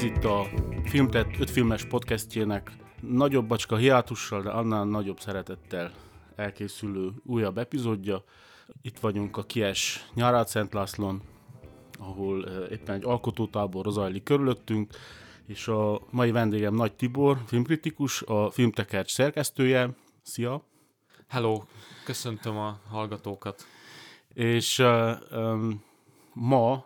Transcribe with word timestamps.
Ez 0.00 0.06
itt 0.06 0.24
a 0.24 0.46
Filmtett 0.84 1.38
5 1.38 1.50
filmes 1.50 1.84
podcastjének 1.84 2.72
nagyobb 3.00 3.46
bacska 3.46 3.76
hiátussal, 3.76 4.42
de 4.42 4.50
annál 4.50 4.84
nagyobb 4.84 5.20
szeretettel 5.20 5.92
elkészülő 6.36 7.12
újabb 7.24 7.58
epizódja. 7.58 8.24
Itt 8.82 8.98
vagyunk 8.98 9.36
a 9.36 9.42
Kies 9.42 10.10
nyarát 10.14 10.48
Szent 10.48 10.72
Lászlón, 10.72 11.22
ahol 11.98 12.48
eh, 12.48 12.70
éppen 12.70 12.94
egy 12.94 13.04
alkotótábor 13.04 13.86
zajlik 13.92 14.22
körülöttünk, 14.22 14.94
és 15.46 15.68
a 15.68 16.00
mai 16.10 16.30
vendégem 16.30 16.74
Nagy 16.74 16.92
Tibor, 16.92 17.38
filmkritikus, 17.46 18.22
a 18.22 18.50
Filmtekercs 18.50 19.12
szerkesztője. 19.12 19.90
Szia! 20.22 20.64
Hello! 21.28 21.62
Köszöntöm 22.04 22.56
a 22.56 22.80
hallgatókat! 22.88 23.66
És 24.34 24.78
uh, 24.78 25.10
um, 25.32 25.82
ma 26.32 26.84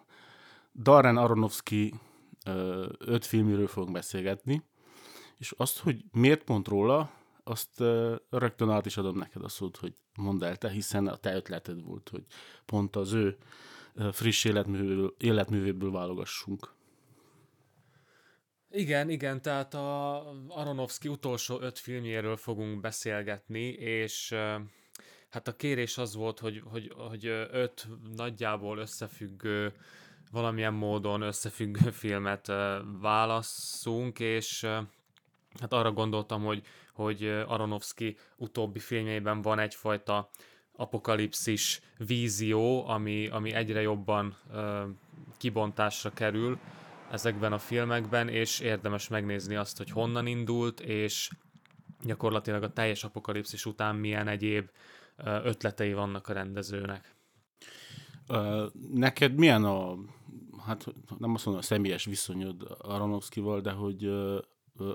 Darren 0.83 1.17
Aronofsky 1.17 1.95
öt 2.99 3.25
filmről 3.25 3.67
fogunk 3.67 3.93
beszélgetni, 3.93 4.63
és 5.39 5.55
azt, 5.57 5.79
hogy 5.79 6.05
miért 6.13 6.45
pont 6.45 6.69
róla, 6.69 7.11
azt 7.45 7.83
rögtön 8.31 8.71
át 8.71 8.87
is 8.87 8.97
adom 8.97 9.17
neked 9.17 9.45
a 9.45 9.49
szót, 9.49 9.77
hogy 9.77 9.95
mondd 10.17 10.45
el 10.45 10.57
te, 10.57 10.71
hiszen 10.71 11.07
a 11.07 11.17
te 11.17 11.35
ötleted 11.35 11.83
volt, 11.83 12.09
hogy 12.09 12.25
pont 12.67 12.97
az 12.97 13.13
ő 13.13 13.37
friss 14.13 14.45
életművéből, 14.45 15.15
életművéből 15.19 15.91
válogassunk. 15.91 16.73
Igen, 18.71 19.09
igen, 19.09 19.43
tehát 19.43 19.75
a 19.75 20.19
Aronofsky 20.49 21.09
utolsó 21.09 21.61
öt 21.61 21.79
filmjéről 21.79 22.37
fogunk 22.37 22.81
beszélgetni, 22.81 23.67
és 23.69 24.35
hát 25.29 25.49
a 25.49 25.57
kérés 25.57 25.99
az 25.99 26.15
volt, 26.15 26.39
hogy, 26.39 26.63
hogy, 26.65 26.93
hogy 26.97 27.27
öt 27.51 27.89
nagyjából 28.17 28.79
összefüggő, 28.79 29.73
valamilyen 30.31 30.75
módon 30.75 31.23
összefüggő 31.23 31.91
filmet 32.03 32.53
válasszunk, 33.01 34.21
és 34.21 34.67
hát 35.61 35.73
arra 35.73 35.93
gondoltam, 35.93 36.45
hogy, 36.45 36.63
hogy 36.93 37.25
Aronofsky 37.47 38.17
utóbbi 38.37 38.79
filmjeiben 38.79 39.43
van 39.43 39.59
egyfajta 39.59 40.31
apokalipszis 40.77 41.81
vízió, 41.99 42.89
ami, 42.89 43.29
ami 43.29 43.53
egyre 43.53 43.81
jobban 43.81 44.37
kibontásra 45.37 46.11
kerül, 46.13 46.59
ezekben 47.11 47.53
a 47.53 47.59
filmekben, 47.59 48.29
és 48.29 48.61
érdemes 48.61 49.09
megnézni 49.09 49.55
azt, 49.55 49.77
hogy 49.77 49.91
honnan 49.91 50.27
indult, 50.27 50.81
és 50.81 51.31
gyakorlatilag 52.03 52.63
a 52.63 52.73
teljes 52.73 53.05
apokalipszis 53.05 53.67
után 53.67 53.97
milyen 53.97 54.29
egyéb 54.29 54.71
ötletei 55.25 55.93
vannak 55.93 56.29
a 56.29 56.33
rendezőnek. 56.33 57.14
Neked 58.93 59.35
milyen 59.35 59.65
a, 59.65 59.97
hát 60.67 60.87
nem 61.19 61.35
azt 61.35 61.45
mondom, 61.45 61.63
a 61.63 61.67
személyes 61.67 62.05
viszonyod 62.05 62.77
Aronofsky-val, 62.79 63.61
de 63.61 63.71
hogy 63.71 64.07
uh, 64.07 64.39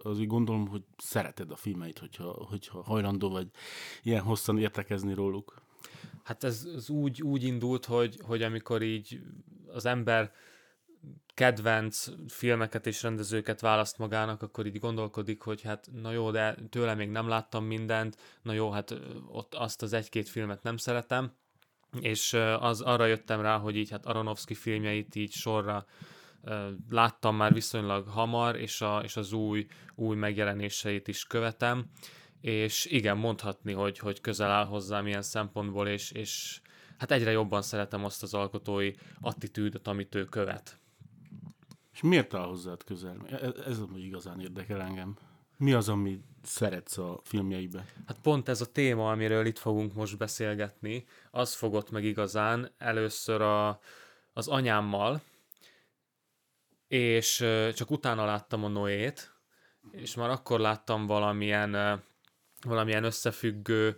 azért 0.04 0.28
gondolom, 0.28 0.68
hogy 0.68 0.84
szereted 0.98 1.52
a 1.52 1.56
filmeit, 1.56 2.00
hogyha, 2.00 2.46
hogyha 2.50 2.84
hajlandó 2.84 3.30
vagy 3.30 3.48
ilyen 4.04 4.22
hosszan 4.22 4.58
értekezni 4.58 5.14
róluk. 5.14 5.62
Hát 6.24 6.44
ez, 6.44 6.68
ez 6.76 6.90
úgy, 6.90 7.22
úgy 7.22 7.44
indult, 7.44 7.86
hogy, 7.86 8.20
hogy 8.22 8.42
amikor 8.42 8.82
így 8.82 9.22
az 9.68 9.86
ember 9.86 10.32
kedvenc 11.34 12.06
filmeket 12.28 12.88
és 12.88 13.04
rendezőket 13.04 13.60
választ 13.60 13.98
magának, 13.98 14.42
akkor 14.42 14.66
így 14.66 14.80
gondolkodik, 14.80 15.42
hogy 15.42 15.62
hát 15.62 15.90
na 16.02 16.12
jó, 16.12 16.32
de 16.32 16.56
tőle 16.70 16.96
még 16.96 17.10
nem 17.10 17.28
láttam 17.28 17.66
mindent, 17.66 18.18
na 18.42 18.54
jó, 18.54 18.72
hát 18.72 19.00
ott 19.28 19.54
azt 19.54 19.82
az 19.82 19.94
egy-két 19.94 20.30
filmet 20.30 20.64
nem 20.64 20.78
szeretem, 20.78 21.32
és 22.00 22.34
az 22.60 22.82
arra 22.82 23.06
jöttem 23.06 23.42
rá, 23.42 23.58
hogy 23.58 23.76
így 23.76 23.90
hát 23.90 24.06
Aronofsky 24.06 24.54
filmjeit 24.54 25.16
így 25.16 25.32
sorra 25.32 25.86
láttam 26.90 27.36
már 27.36 27.54
viszonylag 27.54 28.08
hamar, 28.08 28.56
és, 28.56 28.82
a, 28.82 29.02
és 29.04 29.16
az 29.18 29.34
új, 29.34 29.68
új 29.96 30.16
megjelenéseit 30.16 31.08
is 31.08 31.24
követem, 31.24 31.86
és 32.42 32.86
igen, 32.86 33.18
mondhatni, 33.18 33.74
hogy, 33.74 34.00
hogy 34.00 34.22
közel 34.22 34.52
áll 34.52 34.66
hozzám 34.66 35.08
ilyen 35.08 35.22
szempontból, 35.22 35.88
és, 35.88 36.12
és 36.12 36.62
hát 36.98 37.12
egyre 37.12 37.32
jobban 37.32 37.62
szeretem 37.62 38.06
azt 38.06 38.24
az 38.24 38.34
alkotói 38.34 38.92
attitűdöt, 39.22 39.88
amit 39.88 40.16
ő 40.16 40.26
követ. 40.26 40.80
És 41.94 42.02
miért 42.02 42.34
áll 42.34 42.46
hozzád 42.46 42.84
közel? 42.84 43.28
Ez, 43.28 43.54
ez 43.66 43.80
ami 43.80 44.00
igazán 44.00 44.40
érdekel 44.40 44.82
engem. 44.82 45.18
Mi 45.58 45.74
az, 45.74 45.90
ami 45.90 46.20
szeretsz 46.44 46.98
a 46.98 47.20
filmjeibe? 47.24 47.86
Hát 48.08 48.18
pont 48.22 48.50
ez 48.50 48.62
a 48.62 48.72
téma, 48.72 49.12
amiről 49.12 49.46
itt 49.46 49.58
fogunk 49.58 49.94
most 49.94 50.18
beszélgetni, 50.18 51.06
az 51.32 51.54
fogott 51.54 51.92
meg 51.92 52.04
igazán 52.04 52.72
először 52.78 53.42
a, 53.42 53.80
az 54.34 54.48
anyámmal, 54.48 55.22
és 56.88 57.46
csak 57.74 57.92
utána 57.92 58.26
láttam 58.26 58.64
a 58.64 58.68
Noét, 58.68 59.34
és 59.92 60.16
már 60.16 60.30
akkor 60.30 60.60
láttam 60.60 61.06
valamilyen, 61.06 62.02
valamilyen 62.62 63.04
összefüggő 63.04 63.98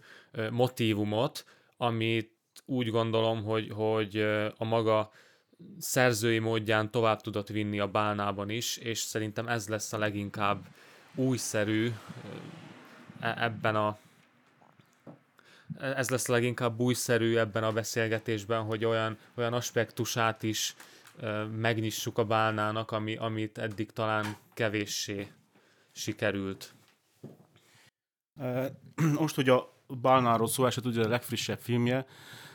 motívumot, 0.51 1.45
amit 1.77 2.39
úgy 2.65 2.89
gondolom, 2.89 3.43
hogy, 3.43 3.69
hogy 3.69 4.17
a 4.57 4.63
maga 4.63 5.11
szerzői 5.77 6.39
módján 6.39 6.91
tovább 6.91 7.21
tudott 7.21 7.47
vinni 7.47 7.79
a 7.79 7.87
bálnában 7.87 8.49
is, 8.49 8.77
és 8.77 8.99
szerintem 8.99 9.47
ez 9.47 9.67
lesz 9.67 9.93
a 9.93 9.97
leginkább 9.97 10.65
újszerű 11.15 11.91
e, 13.19 13.35
ebben 13.37 13.75
a 13.75 13.97
ez 15.79 16.09
lesz 16.09 16.27
leginkább 16.27 16.79
újszerű 16.79 17.35
ebben 17.35 17.63
a 17.63 17.71
beszélgetésben, 17.71 18.63
hogy 18.63 18.85
olyan, 18.85 19.17
olyan 19.35 19.53
aspektusát 19.53 20.43
is 20.43 20.75
megnyissuk 21.55 22.17
a 22.17 22.25
bálnának, 22.25 22.91
ami, 22.91 23.15
amit 23.15 23.57
eddig 23.57 23.91
talán 23.91 24.35
kevéssé 24.53 25.31
sikerült. 25.91 26.73
Most, 29.19 29.35
hogy 29.35 29.49
a 29.49 29.73
bálnáról 29.87 30.47
szó 30.47 30.65
esett, 30.65 30.85
ugye 30.85 31.03
a 31.03 31.07
legfrissebb 31.07 31.59
filmje, 31.59 32.05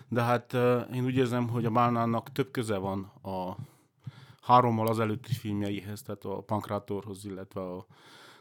de 0.09 0.23
hát 0.23 0.53
én 0.94 1.05
úgy 1.05 1.17
érzem, 1.17 1.49
hogy 1.49 1.65
a 1.65 1.71
Bálnának 1.71 2.33
több 2.33 2.50
köze 2.50 2.77
van 2.77 3.12
a 3.23 3.56
hárommal 4.43 4.87
az 4.87 5.00
előtti 5.00 5.33
filmjeihez, 5.33 6.03
tehát 6.03 6.25
a 6.25 6.41
Pankrátorhoz, 6.41 7.25
illetve 7.25 7.61
a, 7.61 7.87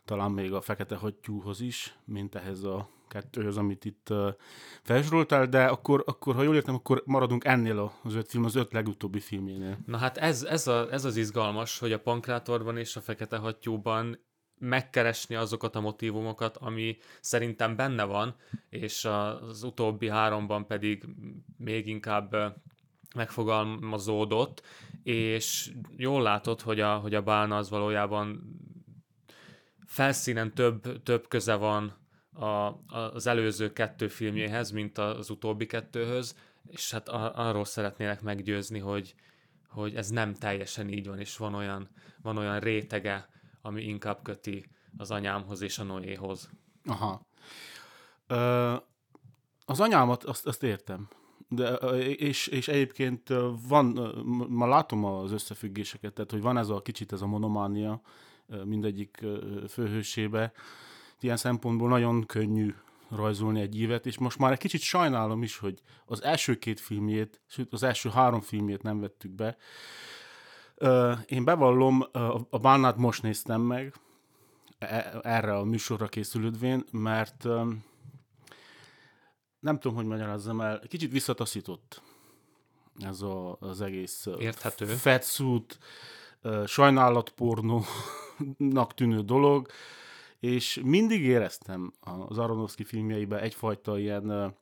talán 0.06 0.32
még 0.32 0.54
a 0.54 0.62
Fekete 0.62 0.96
Hattyúhoz 0.96 1.62
is, 1.62 1.96
mint 2.06 2.36
ehhez 2.36 2.64
a 2.64 2.90
kettőhöz, 3.08 3.58
amit 3.58 3.86
itt 3.86 4.14
felsoroltál, 4.82 5.48
de 5.48 5.66
akkor, 5.66 6.04
akkor, 6.06 6.36
ha 6.36 6.44
jól 6.44 6.56
értem, 6.56 6.76
akkor 6.76 7.04
maradunk 7.06 7.46
ennél 7.46 7.92
az 8.04 8.16
öt 8.16 8.30
film, 8.30 8.44
az 8.44 8.56
öt 8.56 8.74
legutóbbi 8.74 9.20
filmjénél. 9.20 9.78
Na 9.86 9.98
hát 9.98 10.18
ez, 10.18 10.44
ez, 10.44 10.68
a, 10.68 10.92
ez 10.92 11.06
az 11.06 11.16
izgalmas, 11.16 11.80
hogy 11.80 11.92
a 11.92 12.00
Pankrátorban 12.00 12.78
és 12.78 12.96
a 12.96 13.02
Fekete 13.02 13.38
Hattyúban 13.38 14.20
megkeresni 14.58 15.36
azokat 15.36 15.76
a 15.76 15.82
motivumokat, 15.82 16.58
ami 16.58 16.98
szerintem 17.22 17.76
benne 17.76 18.04
van, 18.04 18.36
és 18.70 19.06
az 19.06 19.64
utóbbi 19.64 20.10
háromban 20.10 20.68
pedig 20.68 21.06
még 21.58 21.88
inkább 21.88 22.36
megfogalmazódott, 23.16 24.62
és 25.04 25.72
jól 25.98 26.22
látod, 26.22 26.62
hogy 26.62 26.80
a, 26.80 26.96
hogy 26.96 27.14
a 27.14 27.22
bálna 27.22 27.58
az 27.58 27.70
valójában 27.70 28.56
felszínen 29.86 30.54
több, 30.54 31.04
több 31.04 31.28
köze 31.28 31.56
van 31.56 31.94
a, 32.34 32.72
az 32.96 33.28
előző 33.28 33.74
kettő 33.74 34.08
filmjéhez, 34.08 34.72
mint 34.72 34.98
az 34.98 35.30
utóbbi 35.30 35.66
kettőhöz, 35.66 36.36
és 36.68 36.92
hát 36.92 37.10
arról 37.10 37.66
szeretnélek 37.66 38.22
meggyőzni, 38.22 38.80
hogy, 38.80 39.16
hogy 39.70 39.96
ez 39.96 40.10
nem 40.10 40.34
teljesen 40.34 40.90
így 40.90 41.08
van, 41.08 41.20
és 41.20 41.38
van 41.38 41.54
olyan, 41.54 41.90
van 42.22 42.38
olyan 42.38 42.60
rétege 42.60 43.34
ami 43.66 43.84
inkább 43.84 44.20
köti 44.24 44.66
az 44.98 45.12
anyámhoz 45.12 45.62
és 45.62 45.80
a 45.80 45.84
Noéhoz. 45.84 46.50
Aha. 46.86 47.26
Ö, 48.28 48.76
az 49.66 49.80
anyámat 49.80 50.24
azt, 50.24 50.48
azt 50.48 50.64
értem. 50.64 51.08
De, 51.48 51.74
és, 52.00 52.48
és 52.48 52.68
egyébként 52.68 53.34
van, 53.68 53.86
ma 54.50 54.68
látom 54.68 55.06
az 55.06 55.32
összefüggéseket, 55.32 56.14
tehát 56.14 56.32
hogy 56.32 56.42
van 56.42 56.58
ez 56.58 56.70
a 56.70 56.82
kicsit 56.82 57.12
ez 57.12 57.22
a 57.22 57.26
monománia 57.26 58.02
mindegyik 58.64 59.26
főhősébe. 59.70 60.52
Ilyen 61.20 61.38
szempontból 61.38 61.90
nagyon 61.90 62.26
könnyű 62.26 62.74
rajzolni 63.10 63.62
egy 63.62 63.80
évet, 63.80 64.06
és 64.06 64.18
most 64.18 64.38
már 64.38 64.52
egy 64.52 64.58
kicsit 64.58 64.82
sajnálom 64.82 65.44
is, 65.44 65.58
hogy 65.58 65.82
az 66.06 66.24
első 66.24 66.56
két 66.56 66.80
filmjét, 66.80 67.42
sőt 67.48 67.74
az 67.74 67.84
első 67.84 68.10
három 68.10 68.42
filmjét 68.42 68.84
nem 68.84 69.00
vettük 69.00 69.32
be, 69.32 69.58
én 71.26 71.44
bevallom, 71.44 72.06
a 72.50 72.58
bánát 72.58 72.98
most 72.98 73.22
néztem 73.22 73.62
meg, 73.62 73.94
e, 74.78 75.20
erre 75.24 75.58
a 75.58 75.64
műsorra 75.64 76.08
készülődvén, 76.08 76.84
mert 76.92 77.44
nem 79.60 79.80
tudom, 79.80 79.96
hogy 79.96 80.06
magyarázzam 80.06 80.62
el, 80.62 80.82
kicsit 80.88 81.12
visszataszított 81.12 82.02
ez 83.00 83.22
a, 83.22 83.58
az 83.60 83.82
egész 83.82 84.28
Érthető. 84.40 84.86
fetszút, 84.86 85.80
sajnálatpornónak 88.38 88.94
tűnő 88.94 89.22
dolog, 89.22 89.68
és 90.40 90.82
mindig 90.84 91.24
éreztem 91.24 91.94
az 92.28 92.38
Aronofsky 92.38 92.84
filmjeiben 92.84 93.40
egyfajta 93.40 94.00
ilyen 94.00 94.56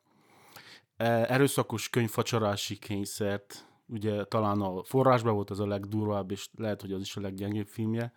erőszakos 0.98 1.90
könyvfacsarási 1.90 2.78
kényszert, 2.78 3.68
ugye 3.88 4.24
talán 4.24 4.62
a 4.62 4.84
forrásban 4.84 5.34
volt 5.34 5.50
az 5.50 5.60
a 5.60 5.68
legdurvább, 5.68 6.32
és 6.32 6.48
lehet, 6.58 6.82
hogy 6.82 6.92
az 6.92 7.02
is 7.02 7.16
a 7.16 7.22
leggyengébb 7.22 7.68
filmje, 7.68 8.14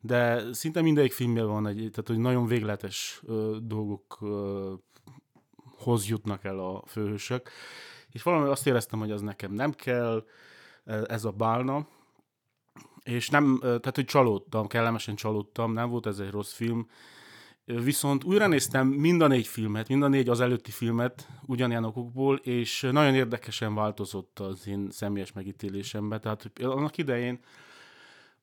de 0.00 0.52
szinte 0.52 0.80
mindegyik 0.80 1.12
filmje 1.12 1.42
van 1.42 1.66
egy, 1.66 1.76
tehát 1.76 2.06
hogy 2.06 2.18
nagyon 2.18 2.46
végletes 2.46 3.20
ö, 3.26 3.56
dolgok 3.62 4.18
ö, 4.20 4.72
hoz 5.78 6.08
jutnak 6.08 6.44
el 6.44 6.58
a 6.58 6.82
főhősök, 6.86 7.50
és 8.10 8.22
valami 8.22 8.48
azt 8.48 8.66
éreztem, 8.66 8.98
hogy 8.98 9.10
az 9.10 9.20
nekem 9.20 9.52
nem 9.52 9.72
kell, 9.72 10.24
ez 10.84 11.24
a 11.24 11.30
bálna, 11.30 11.86
és 13.04 13.28
nem, 13.28 13.58
tehát 13.60 13.94
hogy 13.94 14.04
csalódtam, 14.04 14.66
kellemesen 14.66 15.14
csalódtam, 15.14 15.72
nem 15.72 15.88
volt 15.88 16.06
ez 16.06 16.18
egy 16.18 16.30
rossz 16.30 16.52
film, 16.52 16.86
Viszont 17.66 18.24
újra 18.24 18.46
néztem 18.46 18.86
mind 18.86 19.20
a 19.20 19.26
négy 19.26 19.46
filmet, 19.46 19.88
mind 19.88 20.02
a 20.02 20.08
négy 20.08 20.28
az 20.28 20.40
előtti 20.40 20.70
filmet 20.70 21.28
ugyanilyen 21.46 21.84
okokból, 21.84 22.36
és 22.36 22.88
nagyon 22.90 23.14
érdekesen 23.14 23.74
változott 23.74 24.38
az 24.38 24.66
én 24.66 24.90
személyes 24.90 25.32
megítélésemben. 25.32 26.20
Tehát 26.20 26.50
annak 26.62 26.96
idején 26.96 27.38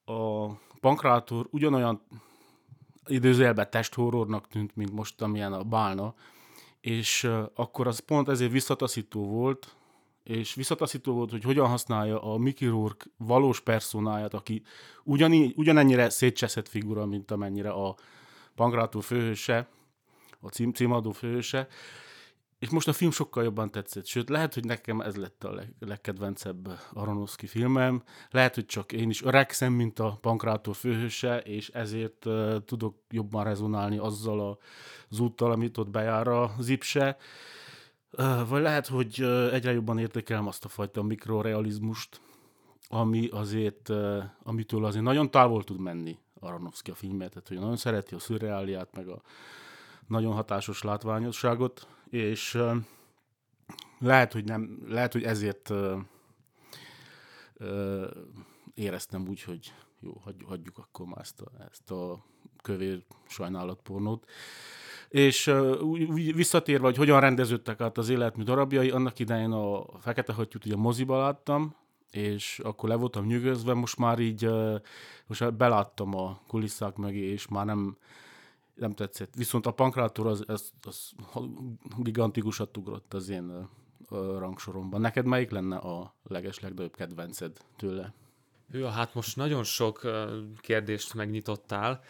a 0.05 0.47
Pankrátor 0.79 1.47
ugyanolyan 1.49 2.01
időzélben 3.05 3.69
testhorrornak 3.69 4.47
tűnt, 4.47 4.75
mint 4.75 4.91
most, 4.91 5.21
amilyen 5.21 5.53
a 5.53 5.63
Bálna, 5.63 6.13
és 6.79 7.29
akkor 7.55 7.87
az 7.87 7.99
pont 7.99 8.29
ezért 8.29 8.51
visszataszító 8.51 9.27
volt, 9.27 9.75
és 10.23 10.53
visszataszító 10.53 11.13
volt, 11.13 11.31
hogy 11.31 11.43
hogyan 11.43 11.67
használja 11.67 12.21
a 12.21 12.37
Mickey 12.37 12.67
Rourke 12.67 13.05
valós 13.17 13.59
personáját, 13.59 14.33
aki 14.33 14.61
ugyaní, 15.03 15.53
ugyanennyire 15.55 16.09
szétcseszett 16.09 16.67
figura, 16.67 17.05
mint 17.05 17.31
amennyire 17.31 17.69
a 17.69 17.95
Pankrátor 18.55 19.03
főhőse, 19.03 19.67
a 20.39 20.47
cím, 20.47 20.73
címadó 20.73 21.11
főhőse, 21.11 21.67
és 22.61 22.69
most 22.69 22.87
a 22.87 22.93
film 22.93 23.11
sokkal 23.11 23.43
jobban 23.43 23.71
tetszett, 23.71 24.05
sőt, 24.05 24.29
lehet, 24.29 24.53
hogy 24.53 24.65
nekem 24.65 25.01
ez 25.01 25.15
lett 25.15 25.43
a 25.43 25.53
leg, 25.53 25.73
legkedvencebb 25.79 26.79
Aronofsky 26.93 27.47
filmem, 27.47 28.03
lehet, 28.29 28.55
hogy 28.55 28.65
csak 28.65 28.91
én 28.91 29.09
is 29.09 29.23
öregszem, 29.23 29.73
mint 29.73 29.99
a 29.99 30.17
Pankrátor 30.21 30.75
főhőse, 30.75 31.39
és 31.39 31.69
ezért 31.69 32.25
uh, 32.25 32.55
tudok 32.65 32.95
jobban 33.09 33.43
rezonálni 33.43 33.97
azzal 33.97 34.39
a, 34.39 34.57
az 35.09 35.19
úttal, 35.19 35.51
amit 35.51 35.77
ott 35.77 35.89
bejár 35.89 36.27
a 36.27 36.55
zipse, 36.59 37.17
vagy 38.47 38.61
lehet, 38.61 38.87
hogy 38.87 39.21
egyre 39.51 39.71
jobban 39.71 39.97
értékelem 39.97 40.47
azt 40.47 40.65
a 40.65 40.67
fajta 40.67 41.03
mikrorealizmust, 41.03 42.21
ami 42.87 43.27
azért, 43.27 43.89
amitől 44.43 44.85
azért 44.85 45.03
nagyon 45.03 45.31
távol 45.31 45.63
tud 45.63 45.79
menni 45.79 46.17
Aronofsky 46.39 46.91
a 46.91 46.95
filmet, 46.95 47.29
tehát 47.29 47.47
hogy 47.47 47.59
nagyon 47.59 47.77
szereti 47.77 48.15
a 48.15 48.19
szürreáliát, 48.19 48.95
meg 48.95 49.07
a 49.07 49.21
nagyon 50.07 50.33
hatásos 50.33 50.81
látványosságot, 50.81 51.87
és 52.09 52.57
lehet, 53.99 54.33
hogy 54.33 54.43
nem, 54.43 54.83
lehet, 54.87 55.13
hogy 55.13 55.23
ezért 55.23 55.71
éreztem 58.73 59.27
úgy, 59.27 59.41
hogy 59.43 59.73
jó, 59.99 60.21
hagy, 60.23 60.35
hagyjuk 60.45 60.77
akkor 60.77 61.05
már 61.05 61.19
ezt 61.19 61.41
a, 61.41 61.51
ezt 61.71 61.91
a 61.91 62.25
kövér 62.61 63.03
sajnálatpornót. 63.27 64.29
És 65.11 65.53
visszatérve, 66.33 66.85
hogy 66.85 66.97
hogyan 66.97 67.19
rendeződtek 67.19 67.81
át 67.81 67.97
az 67.97 68.09
életmű 68.09 68.43
darabjai, 68.43 68.89
annak 68.89 69.19
idején 69.19 69.51
a 69.51 69.85
Fekete 69.99 70.33
Hattyút 70.33 70.65
ugye 70.65 70.75
moziba 70.75 71.19
láttam, 71.19 71.75
és 72.11 72.59
akkor 72.63 72.89
le 72.89 72.95
voltam 72.95 73.25
nyűgözve, 73.25 73.73
most 73.73 73.97
már 73.97 74.19
így, 74.19 74.49
most 75.25 75.53
beláttam 75.53 76.15
a 76.15 76.41
kulisszák 76.47 76.95
mögé, 76.95 77.31
és 77.31 77.47
már 77.47 77.65
nem, 77.65 77.97
nem 78.73 78.93
tetszett. 78.93 79.33
Viszont 79.35 79.65
a 79.65 79.71
pankrátor 79.71 80.27
az, 80.27 80.43
az, 80.47 80.71
az 80.81 81.11
gigantikusat 81.97 82.77
ugrott 82.77 83.13
az 83.13 83.29
én 83.29 83.69
rangsoromban. 84.37 85.01
Neked 85.01 85.25
melyik 85.25 85.49
lenne 85.51 85.75
a 85.75 86.15
leges 86.23 86.59
legnagyobb 86.59 86.95
kedvenced 86.95 87.57
tőle? 87.75 88.13
Ő, 88.71 88.83
hát 88.83 89.13
most 89.13 89.35
nagyon 89.35 89.63
sok 89.63 90.01
kérdést 90.57 91.13
megnyitottál. 91.13 92.03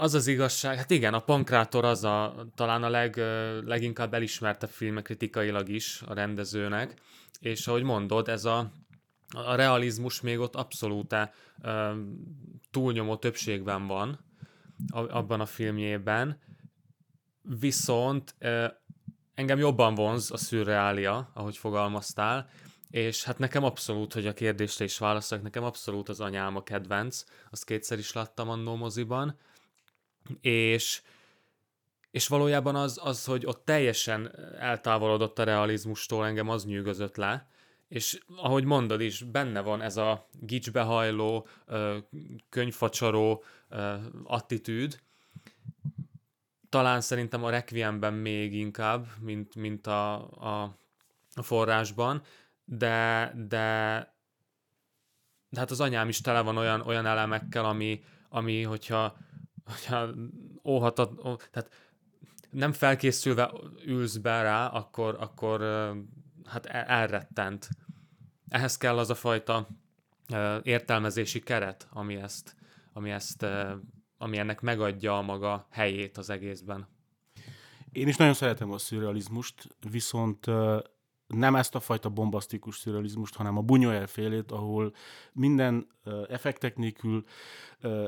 Az 0.00 0.14
az 0.14 0.26
igazság, 0.26 0.76
hát 0.76 0.90
igen, 0.90 1.14
a 1.14 1.20
Pankrátor 1.20 1.84
az 1.84 2.04
a, 2.04 2.46
talán 2.54 2.82
a 2.82 2.88
leg, 2.88 3.16
leginkább 3.64 4.14
elismertebb 4.14 4.68
filme 4.68 5.02
kritikailag 5.02 5.68
is 5.68 6.02
a 6.06 6.14
rendezőnek, 6.14 6.94
és 7.40 7.66
ahogy 7.66 7.82
mondod, 7.82 8.28
ez 8.28 8.44
a, 8.44 8.70
a 9.28 9.54
realizmus 9.54 10.20
még 10.20 10.38
ott 10.38 10.54
abszolút 10.54 11.14
túlnyomó 12.70 13.16
többségben 13.16 13.86
van 13.86 14.24
abban 14.92 15.40
a 15.40 15.46
filmjében, 15.46 16.40
viszont 17.42 18.34
engem 19.34 19.58
jobban 19.58 19.94
vonz 19.94 20.30
a 20.30 20.36
szürreália, 20.36 21.30
ahogy 21.34 21.56
fogalmaztál, 21.56 22.48
és 22.90 23.24
hát 23.24 23.38
nekem 23.38 23.64
abszolút, 23.64 24.12
hogy 24.12 24.26
a 24.26 24.34
kérdésre 24.34 24.84
is 24.84 24.98
válaszolok, 24.98 25.44
nekem 25.44 25.64
abszolút 25.64 26.08
az 26.08 26.20
anyám 26.20 26.56
a 26.56 26.62
kedvenc, 26.62 27.24
azt 27.50 27.64
kétszer 27.64 27.98
is 27.98 28.12
láttam 28.12 28.48
annó 28.48 28.76
moziban, 28.76 29.38
és, 30.40 31.02
és 32.10 32.28
valójában 32.28 32.76
az, 32.76 33.00
az, 33.02 33.24
hogy 33.24 33.46
ott 33.46 33.64
teljesen 33.64 34.34
eltávolodott 34.58 35.38
a 35.38 35.44
realizmustól, 35.44 36.26
engem 36.26 36.48
az 36.48 36.64
nyűgözött 36.64 37.16
le, 37.16 37.48
és 37.88 38.20
ahogy 38.36 38.64
mondod 38.64 39.00
is, 39.00 39.22
benne 39.22 39.60
van 39.60 39.80
ez 39.82 39.96
a 39.96 40.28
gicsbehajló, 40.32 41.46
könyvfacsaró 42.48 43.44
attitűd, 44.24 45.00
talán 46.68 47.00
szerintem 47.00 47.44
a 47.44 47.50
Requiemben 47.50 48.14
még 48.14 48.54
inkább, 48.54 49.06
mint, 49.20 49.54
mint 49.54 49.86
a, 49.86 50.30
a, 50.30 50.76
a 51.34 51.42
forrásban, 51.42 52.22
de, 52.64 53.32
de, 53.36 53.56
de 55.48 55.60
hát 55.60 55.70
az 55.70 55.80
anyám 55.80 56.08
is 56.08 56.20
tele 56.20 56.40
van 56.40 56.56
olyan, 56.56 56.80
olyan 56.80 57.06
elemekkel, 57.06 57.64
ami, 57.64 58.04
ami 58.28 58.62
hogyha, 58.62 59.16
hogyha 59.68 60.08
óhatat, 60.64 61.24
ó, 61.24 61.36
tehát 61.36 61.70
nem 62.50 62.72
felkészülve 62.72 63.52
ülsz 63.84 64.16
be 64.16 64.42
rá, 64.42 64.66
akkor, 64.66 65.16
akkor 65.20 65.60
hát 66.44 66.66
e, 66.66 66.84
elrettent. 66.88 67.68
Ehhez 68.48 68.76
kell 68.76 68.98
az 68.98 69.10
a 69.10 69.14
fajta 69.14 69.68
értelmezési 70.62 71.40
keret, 71.40 71.88
ami 71.90 72.16
ezt, 72.16 72.56
ami 72.92 73.10
ezt 73.10 73.46
ami 74.18 74.38
ennek 74.38 74.60
megadja 74.60 75.18
a 75.18 75.22
maga 75.22 75.66
helyét 75.70 76.16
az 76.16 76.30
egészben. 76.30 76.88
Én 77.92 78.08
is 78.08 78.16
nagyon 78.16 78.34
szeretem 78.34 78.70
a 78.70 78.78
szürrealizmust, 78.78 79.76
viszont 79.90 80.46
nem 81.28 81.56
ezt 81.56 81.74
a 81.74 81.80
fajta 81.80 82.08
bombasztikus 82.08 82.76
szürrealizmust, 82.76 83.34
hanem 83.34 83.56
a 83.56 83.62
Buñuel 83.62 84.06
félét, 84.06 84.52
ahol 84.52 84.94
minden 85.32 85.86
effektek 86.28 86.76
nélkül 86.76 87.24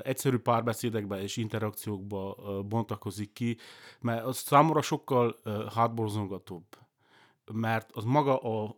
egyszerű 0.02 0.38
párbeszédekbe 0.38 1.22
és 1.22 1.36
interakciókba 1.36 2.36
bontakozik 2.68 3.32
ki, 3.32 3.56
mert 4.00 4.24
az 4.24 4.36
számomra 4.36 4.82
sokkal 4.82 5.36
hátborzongatóbb. 5.74 6.64
Mert 7.52 7.90
az 7.92 8.04
maga 8.04 8.38
a, 8.38 8.76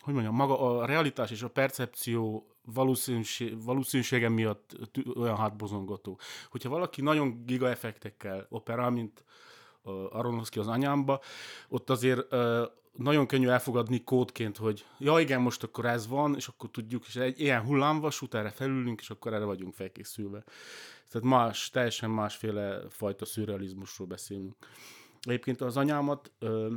hogy 0.00 0.14
mondjam, 0.14 0.34
maga 0.34 0.60
a 0.60 0.86
realitás 0.86 1.30
és 1.30 1.42
a 1.42 1.50
percepció 1.50 2.48
valószínűség, 2.64 3.64
valószínűsége 3.64 4.28
miatt 4.28 4.76
olyan 5.16 5.36
hátbozongató. 5.36 6.18
Hogyha 6.50 6.68
valaki 6.68 7.02
nagyon 7.02 7.44
giga 7.46 7.68
effektekkel 7.68 8.46
operál, 8.48 8.90
mint 8.90 9.24
Aronofsky 10.10 10.58
az 10.58 10.68
anyámba, 10.68 11.20
ott 11.68 11.90
azért 11.90 12.34
nagyon 12.96 13.26
könnyű 13.26 13.48
elfogadni 13.48 14.04
kódként, 14.04 14.56
hogy 14.56 14.86
ja 14.98 15.18
igen, 15.18 15.40
most 15.40 15.62
akkor 15.62 15.84
ez 15.84 16.06
van, 16.08 16.34
és 16.34 16.48
akkor 16.48 16.70
tudjuk, 16.70 17.06
és 17.06 17.16
egy 17.16 17.40
ilyen 17.40 17.62
hullámvasút, 17.62 18.34
erre 18.34 18.50
felülünk, 18.50 19.00
és 19.00 19.10
akkor 19.10 19.32
erre 19.32 19.44
vagyunk 19.44 19.74
felkészülve. 19.74 20.44
Tehát 21.08 21.28
más, 21.28 21.70
teljesen 21.70 22.10
másféle 22.10 22.80
fajta 22.88 23.24
szürrealizmusról 23.24 24.06
beszélünk. 24.06 24.54
Egyébként 25.20 25.60
az 25.60 25.76
anyámat 25.76 26.32
ö, 26.38 26.74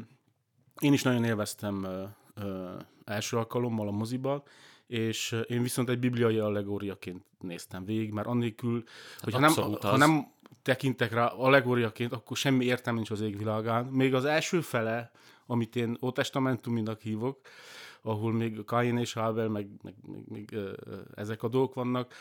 én 0.79 0.93
is 0.93 1.03
nagyon 1.03 1.23
élveztem 1.23 1.83
ö, 1.83 2.03
ö, 2.35 2.75
első 3.05 3.37
alkalommal 3.37 3.87
a 3.87 3.91
moziba, 3.91 4.43
és 4.87 5.35
én 5.47 5.61
viszont 5.61 5.89
egy 5.89 5.99
bibliai 5.99 6.37
allegóriaként 6.37 7.23
néztem 7.39 7.85
végig, 7.85 8.11
mert 8.11 8.27
annélkül, 8.27 8.83
hát 9.13 9.23
hogy 9.23 9.33
ha 9.33 9.39
nem, 9.39 9.53
ha 9.81 9.97
nem 9.97 10.31
tekintek 10.61 11.13
rá 11.13 11.25
allegóriaként, 11.25 12.11
akkor 12.11 12.37
semmi 12.37 12.65
értem 12.65 12.95
nincs 12.95 13.09
az 13.09 13.21
égvilágán. 13.21 13.85
Még 13.85 14.13
az 14.13 14.25
első 14.25 14.61
fele, 14.61 15.11
amit 15.47 15.75
én 15.75 15.97
Ótestamentuminak 16.01 17.01
hívok, 17.01 17.39
ahol 18.01 18.33
még 18.33 18.61
Cain 18.65 18.97
és 18.97 19.15
Abel, 19.15 19.49
meg, 19.49 19.67
meg, 19.83 19.93
meg, 20.07 20.21
meg 20.27 20.55
ezek 21.15 21.43
a 21.43 21.47
dolgok 21.47 21.73
vannak, 21.73 22.13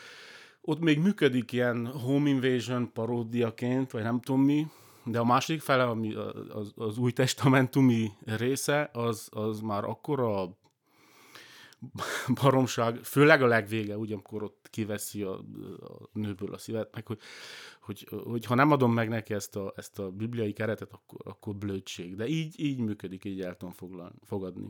ott 0.61 0.79
még 0.79 0.99
működik 0.99 1.51
ilyen 1.51 1.87
home 1.87 2.29
invasion 2.29 2.91
paródiaként, 2.93 3.91
vagy 3.91 4.03
nem 4.03 4.19
tudom 4.19 4.41
mi, 4.41 4.67
de 5.03 5.19
a 5.19 5.25
másik 5.25 5.61
fele, 5.61 5.83
ami 5.83 6.13
az, 6.49 6.73
az 6.75 6.97
új 6.97 7.11
testamentumi 7.11 8.11
része, 8.25 8.89
az, 8.93 9.27
az 9.31 9.59
már 9.59 9.83
akkora 9.83 10.57
baromság, 12.41 12.95
főleg 13.03 13.41
a 13.41 13.47
legvége, 13.47 13.97
ugye, 13.97 14.13
amikor 14.13 14.43
ott 14.43 14.66
kiveszi 14.77 15.21
a, 15.21 15.33
a 15.33 16.09
nőből 16.13 16.53
a 16.53 16.57
szívet, 16.57 16.93
meg 16.93 17.05
hogy, 17.07 17.19
hogy, 17.81 18.07
hogy, 18.23 18.45
ha 18.45 18.55
nem 18.55 18.71
adom 18.71 18.93
meg 18.93 19.09
neki 19.09 19.33
ezt 19.33 19.55
a, 19.55 19.73
ezt 19.75 19.99
a 19.99 20.09
bibliai 20.09 20.53
keretet, 20.53 20.91
akkor, 20.91 21.19
akkor 21.23 21.55
blödség. 21.55 22.15
De 22.15 22.27
így, 22.27 22.59
így 22.59 22.79
működik, 22.79 23.25
így 23.25 23.41
el 23.41 23.57
tudom 23.57 23.73
foglalni, 23.73 24.15
fogadni. 24.23 24.67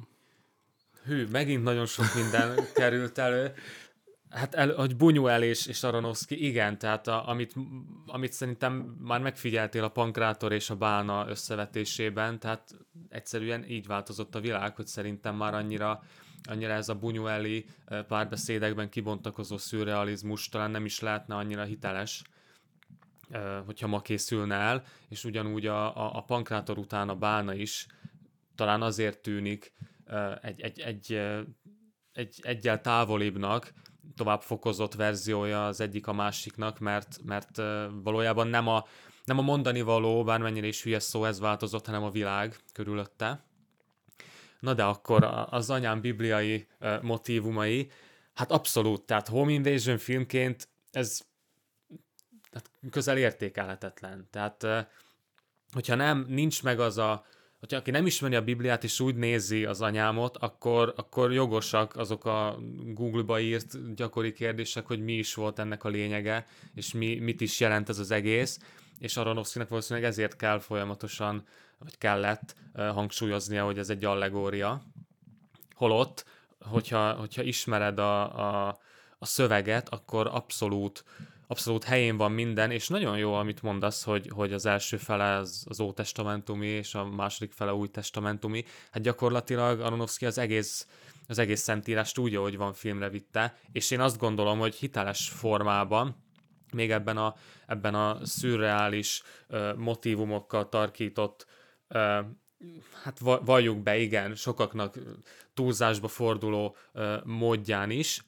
Hű, 1.04 1.28
megint 1.32 1.64
nagyon 1.64 1.86
sok 1.86 2.06
minden 2.16 2.60
került 2.74 3.18
elő. 3.18 3.54
Hát, 4.30 4.56
el, 4.56 4.74
hogy 4.74 4.96
Bunyuel 4.96 5.44
és, 5.44 5.66
és 5.66 5.84
Aronofsky, 5.84 6.46
igen, 6.46 6.78
tehát 6.78 7.08
a, 7.08 7.28
amit, 7.28 7.54
amit 8.06 8.34
szerintem 8.34 8.74
már 9.00 9.22
megfigyeltél 9.22 9.84
a 9.84 9.90
Pankrátor 9.90 10.52
és 10.52 10.70
a 10.70 10.76
Bálna 10.76 11.30
összevetésében, 11.30 12.40
tehát 12.40 12.76
egyszerűen 13.10 13.70
így 13.70 13.88
változott 13.88 14.36
a 14.36 14.40
világ, 14.40 14.76
hogy 14.76 14.88
szerintem 14.88 15.36
már 15.36 15.54
annyira, 15.54 16.04
annyira 16.48 16.74
ez 16.74 16.90
a 16.90 16.96
Bunyueli 16.96 17.66
párbeszédekben 18.08 18.90
kibontakozó 18.90 19.58
szürrealizmus 19.58 20.50
talán 20.50 20.72
nem 20.72 20.86
is 20.86 21.00
lehetne 21.00 21.36
annyira 21.36 21.64
hiteles, 21.64 22.24
hogyha 23.66 23.88
ma 23.88 24.02
készülne 24.02 24.56
el, 24.56 24.84
és 25.10 25.24
ugyanúgy 25.24 25.66
a, 25.66 25.98
a, 25.98 26.18
a 26.18 26.22
Pankrátor 26.22 26.78
után 26.78 27.10
a 27.10 27.16
Bálna 27.16 27.54
is 27.54 27.88
talán 28.56 28.82
azért 28.82 29.20
tűnik 29.20 29.74
egy, 30.42 30.62
egy, 30.62 30.80
egy, 30.80 31.20
egy 32.14 32.40
egyel 32.42 32.82
távolibbnak, 32.82 33.74
tovább 34.16 34.42
fokozott 34.42 34.94
verziója 34.94 35.66
az 35.66 35.82
egyik 35.82 36.08
a 36.08 36.14
másiknak, 36.14 36.80
mert, 36.80 37.20
mert 37.24 37.62
valójában 38.04 38.48
nem 38.48 38.68
a, 38.68 38.86
nem 39.24 39.38
a 39.38 39.42
mondani 39.42 39.82
való, 39.82 40.24
bármennyire 40.24 40.68
is 40.68 40.84
hülye 40.84 41.00
szó 41.00 41.26
ez 41.26 41.40
változott, 41.40 41.86
hanem 41.86 42.04
a 42.04 42.12
világ 42.12 42.56
körülötte. 42.74 43.46
Na 44.60 44.74
de 44.74 44.84
akkor 44.84 45.46
az 45.50 45.70
anyám 45.70 46.02
bibliai 46.02 46.68
motivumai, 47.02 47.92
hát 48.34 48.52
abszolút, 48.52 49.02
tehát 49.02 49.28
Home 49.28 49.52
Invasion 49.52 49.98
filmként 49.98 50.68
ez 50.92 51.22
hát 52.52 52.70
közel 52.90 53.18
értékelhetetlen. 53.18 54.28
Tehát 54.32 54.88
hogyha 55.72 55.96
nem, 55.96 56.26
nincs 56.28 56.64
meg 56.64 56.80
az 56.80 56.98
a, 56.98 57.26
hogyha 57.60 57.78
aki 57.78 57.92
nem 57.92 58.06
ismeri 58.06 58.36
a 58.36 58.42
Bibliát 58.42 58.84
és 58.84 59.00
úgy 59.00 59.16
nézi 59.16 59.66
az 59.66 59.82
anyámot, 59.82 60.38
akkor, 60.38 60.94
akkor 60.96 61.34
jogosak 61.34 61.96
azok 61.96 62.26
a 62.26 62.60
Google-ba 62.94 63.40
írt 63.40 63.96
gyakori 63.96 64.34
kérdések, 64.34 64.86
hogy 64.86 65.04
mi 65.04 65.14
is 65.14 65.34
volt 65.34 65.60
ennek 65.60 65.84
a 65.84 65.90
lényege, 65.90 66.46
és 66.74 66.94
mi, 66.94 67.16
mit 67.16 67.42
is 67.42 67.60
jelent 67.60 67.90
ez 67.90 68.00
az 68.00 68.12
egész, 68.12 68.60
és 69.00 69.18
Aronofskynek 69.18 69.68
valószínűleg 69.68 70.10
ezért 70.10 70.36
kell 70.36 70.60
folyamatosan, 70.60 71.46
vagy 71.80 71.98
kellett 71.98 72.56
hangsúlyoznia, 72.74 73.66
hogy 73.66 73.78
ez 73.78 73.90
egy 73.90 74.06
allegória. 74.06 74.82
Holott, 75.76 76.26
hogyha, 76.60 77.14
hogyha 77.14 77.42
ismered 77.42 78.00
a, 78.00 78.22
a, 78.68 78.78
a 79.20 79.26
szöveget, 79.26 79.90
akkor 79.90 80.28
abszolút 80.28 81.04
abszolút 81.48 81.84
helyén 81.84 82.18
van 82.18 82.32
minden, 82.32 82.72
és 82.72 82.88
nagyon 82.88 83.18
jó, 83.18 83.34
amit 83.34 83.62
mondasz, 83.62 84.04
hogy, 84.04 84.30
hogy 84.34 84.54
az 84.54 84.66
első 84.66 84.98
fele 84.98 85.36
az, 85.36 85.66
az 85.70 85.80
ótestamentumi, 85.80 86.68
és 86.68 86.96
a 86.96 87.06
második 87.06 87.52
fele 87.52 87.74
új 87.74 87.88
testamentumi. 87.88 88.66
Hát 88.92 89.04
gyakorlatilag 89.04 89.80
Aronofsky 89.80 90.26
az 90.26 90.38
egész, 90.38 90.88
az 91.28 91.38
egész 91.38 91.62
szentírást 91.62 92.18
úgy, 92.18 92.36
ahogy 92.36 92.58
van 92.58 92.74
filmre 92.74 93.10
vitte, 93.10 93.58
és 93.72 93.92
én 93.92 94.00
azt 94.00 94.18
gondolom, 94.18 94.60
hogy 94.60 94.76
hiteles 94.76 95.30
formában, 95.30 96.16
még 96.74 96.92
ebben 96.92 97.18
a, 97.18 97.36
ebben 97.68 97.96
a 97.96 98.26
szürreális 98.26 99.24
uh, 99.50 99.76
motivumokkal 99.76 100.70
tarkított 100.70 101.46
uh, 101.90 102.26
hát 103.04 103.20
valljuk 103.20 103.84
be, 103.84 103.98
igen, 103.98 104.36
sokaknak 104.36 104.96
túlzásba 105.54 106.08
forduló 106.08 106.76
uh, 106.94 107.26
módján 107.26 107.92
is, 107.92 108.24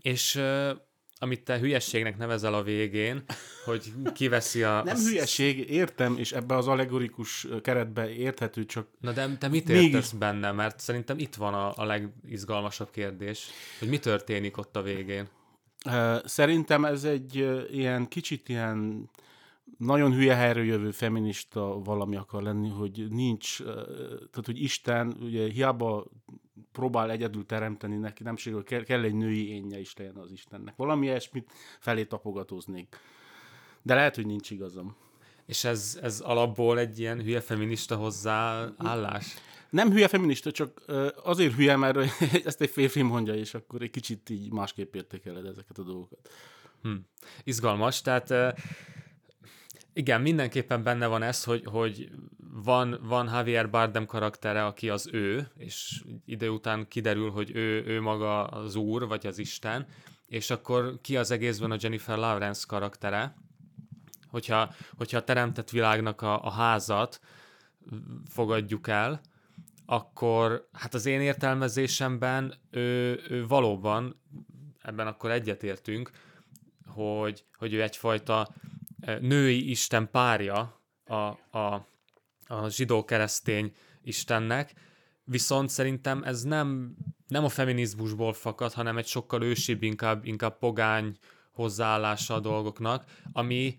és 0.00 0.34
uh, 0.34 0.70
amit 1.18 1.44
te 1.44 1.58
hülyességnek 1.58 2.16
nevezel 2.16 2.54
a 2.54 2.62
végén, 2.62 3.24
hogy 3.64 3.92
kiveszi 4.14 4.62
a... 4.62 4.82
Nem 4.82 4.96
a... 4.96 4.98
hülyeség, 4.98 5.70
értem, 5.70 6.16
és 6.18 6.32
ebbe 6.32 6.56
az 6.56 6.68
allegorikus 6.68 7.46
keretbe 7.62 8.10
érthető, 8.10 8.64
csak... 8.64 8.88
Na 9.00 9.12
de 9.12 9.36
te 9.38 9.48
mit 9.48 9.68
értesz 9.68 9.92
mégis... 9.92 10.12
benne? 10.12 10.52
Mert 10.52 10.80
szerintem 10.80 11.18
itt 11.18 11.34
van 11.34 11.54
a, 11.54 11.72
a 11.76 11.84
legizgalmasabb 11.84 12.90
kérdés, 12.90 13.46
hogy 13.78 13.88
mi 13.88 13.98
történik 13.98 14.56
ott 14.56 14.76
a 14.76 14.82
végén. 14.82 15.28
Szerintem 16.24 16.84
ez 16.84 17.04
egy 17.04 17.36
ilyen 17.70 18.08
kicsit 18.08 18.48
ilyen 18.48 19.10
nagyon 19.78 20.12
hülye 20.12 20.34
helyről 20.34 20.64
jövő 20.64 20.90
feminista 20.90 21.82
valami 21.82 22.16
akar 22.16 22.42
lenni, 22.42 22.68
hogy 22.68 23.06
nincs, 23.10 23.62
tehát 23.62 24.44
hogy 24.44 24.62
Isten 24.62 25.16
ugye 25.20 25.50
hiába 25.50 26.06
próbál 26.72 27.10
egyedül 27.10 27.46
teremteni, 27.46 27.96
neki 27.96 28.22
nem 28.22 28.36
segül, 28.36 28.64
kell, 28.64 28.82
kell 28.82 29.02
egy 29.02 29.14
női 29.14 29.48
énje 29.48 29.78
is 29.80 29.96
legyen 29.96 30.16
az 30.16 30.30
Istennek. 30.32 30.76
Valami 30.76 31.06
ilyesmit 31.06 31.52
felé 31.80 32.04
tapogatóznék. 32.04 32.96
De 33.82 33.94
lehet, 33.94 34.14
hogy 34.14 34.26
nincs 34.26 34.50
igazam. 34.50 34.96
És 35.46 35.64
ez, 35.64 35.98
ez 36.02 36.20
alapból 36.20 36.78
egy 36.78 36.98
ilyen 36.98 37.22
hülye 37.22 37.40
feminista 37.40 37.96
hozzáállás? 37.96 39.34
Nem 39.70 39.90
hülye 39.90 40.08
feminista, 40.08 40.50
csak 40.50 40.82
azért 41.22 41.54
hülye, 41.54 41.76
mert 41.76 41.98
ezt 42.44 42.60
egy 42.60 42.70
férfi 42.70 43.02
mondja, 43.02 43.34
és 43.34 43.54
akkor 43.54 43.82
egy 43.82 43.90
kicsit 43.90 44.30
így 44.30 44.52
másképp 44.52 44.94
értékeled 44.94 45.46
ezeket 45.46 45.78
a 45.78 45.82
dolgokat. 45.82 46.30
Hm. 46.82 46.94
Izgalmas, 47.44 48.00
tehát 48.00 48.34
igen, 49.92 50.20
mindenképpen 50.20 50.82
benne 50.82 51.06
van 51.06 51.22
ez, 51.22 51.44
hogy, 51.44 51.64
hogy 51.64 52.10
van, 52.62 53.00
van 53.02 53.28
Javier 53.32 53.70
Bardem 53.70 54.06
karaktere, 54.06 54.64
aki 54.64 54.88
az 54.90 55.08
ő, 55.12 55.48
és 55.56 56.04
idő 56.24 56.48
után 56.48 56.88
kiderül, 56.88 57.30
hogy 57.30 57.50
ő, 57.54 57.84
ő 57.86 58.00
maga 58.00 58.44
az 58.44 58.74
úr, 58.74 59.06
vagy 59.06 59.26
az 59.26 59.38
Isten, 59.38 59.86
és 60.26 60.50
akkor 60.50 60.98
ki 61.00 61.16
az 61.16 61.30
egészben 61.30 61.70
a 61.70 61.76
Jennifer 61.80 62.18
Lawrence 62.18 62.64
karaktere, 62.68 63.36
hogyha, 64.28 64.74
hogyha 64.96 65.18
a 65.18 65.24
teremtett 65.24 65.70
világnak 65.70 66.22
a, 66.22 66.44
a 66.44 66.50
házat 66.50 67.20
fogadjuk 68.28 68.88
el, 68.88 69.20
akkor 69.86 70.68
hát 70.72 70.94
az 70.94 71.06
én 71.06 71.20
értelmezésemben 71.20 72.54
ő, 72.70 73.20
ő 73.28 73.46
valóban, 73.46 74.20
ebben 74.82 75.06
akkor 75.06 75.30
egyetértünk, 75.30 76.10
hogy, 76.86 77.44
hogy 77.58 77.74
ő 77.74 77.82
egyfajta 77.82 78.48
női 79.20 79.70
isten 79.70 80.10
párja 80.10 80.80
a, 81.04 81.14
a, 81.58 81.86
a 82.46 82.68
zsidó-keresztény 82.68 83.72
istennek, 84.02 84.74
viszont 85.24 85.68
szerintem 85.68 86.22
ez 86.22 86.42
nem, 86.42 86.96
nem 87.28 87.44
a 87.44 87.48
feminizmusból 87.48 88.32
fakad, 88.32 88.72
hanem 88.72 88.96
egy 88.96 89.06
sokkal 89.06 89.42
ősibb, 89.42 89.82
inkább, 89.82 90.24
inkább 90.24 90.58
pogány 90.58 91.16
hozzáállása 91.52 92.34
a 92.34 92.40
dolgoknak, 92.40 93.04
ami, 93.32 93.78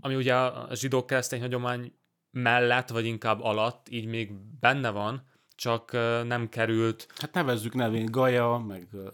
ami 0.00 0.14
ugye 0.14 0.34
a 0.34 0.68
zsidó-keresztény 0.74 1.40
hagyomány 1.40 1.92
mellett, 2.32 2.88
vagy 2.88 3.04
inkább 3.04 3.40
alatt 3.40 3.88
így 3.88 4.06
még 4.06 4.32
benne 4.60 4.90
van, 4.90 5.22
csak 5.54 5.92
nem 6.26 6.48
került... 6.48 7.06
Hát 7.16 7.34
nevezzük 7.34 7.74
nevén 7.74 8.06
Gaja, 8.10 8.58
meg... 8.58 8.88
Uh, 8.92 9.04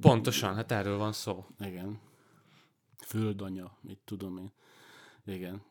Pontosan, 0.00 0.54
hát 0.54 0.72
erről 0.72 0.98
van 0.98 1.12
szó. 1.12 1.46
Igen. 1.58 2.00
Földanya, 3.06 3.76
mit 3.80 3.98
tudom 4.04 4.38
én. 4.38 4.52
Igen. 5.26 5.62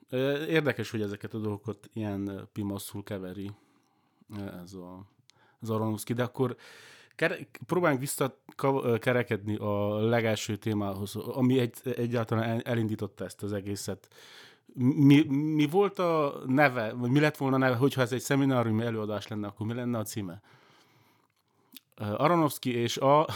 Érdekes, 0.48 0.92
hogy 0.92 1.02
ezeket 1.02 1.34
a 1.34 1.38
dolgokat 1.38 1.90
ilyen 1.94 2.50
pimaszul 2.54 3.04
keveri 3.04 3.52
ez 4.64 4.74
a, 4.74 5.06
az 5.60 5.70
Aronofsky, 5.70 6.14
de 6.14 6.24
akkor 6.24 6.56
kere, 7.16 7.38
próbáljunk 7.66 8.02
visszakerekedni 8.02 9.56
a 9.56 10.00
legelső 10.00 10.56
témához, 10.56 11.16
ami 11.16 11.60
egy, 11.60 11.74
egyáltalán 11.84 12.62
elindította 12.66 13.26
ezt 13.26 13.44
az 13.44 13.54
egészet. 13.54 14.08
Mi, 14.76 15.24
mi 15.30 15.68
volt 15.68 16.00
a 16.00 16.42
neve, 16.46 16.94
vagy 16.94 17.10
mi 17.10 17.20
lett 17.20 17.38
volna 17.38 17.56
a 17.56 17.60
neve, 17.60 17.76
hogyha 17.76 18.02
ez 18.02 18.12
egy 18.12 18.22
szeminárium 18.22 18.80
előadás 18.80 19.28
lenne, 19.28 19.48
akkor 19.48 19.68
mi 19.68 19.74
lenne 19.74 19.98
a 19.98 20.04
címe? 20.04 20.42
Aronofsky 21.96 22.76
és 22.76 22.98
a... 22.98 23.28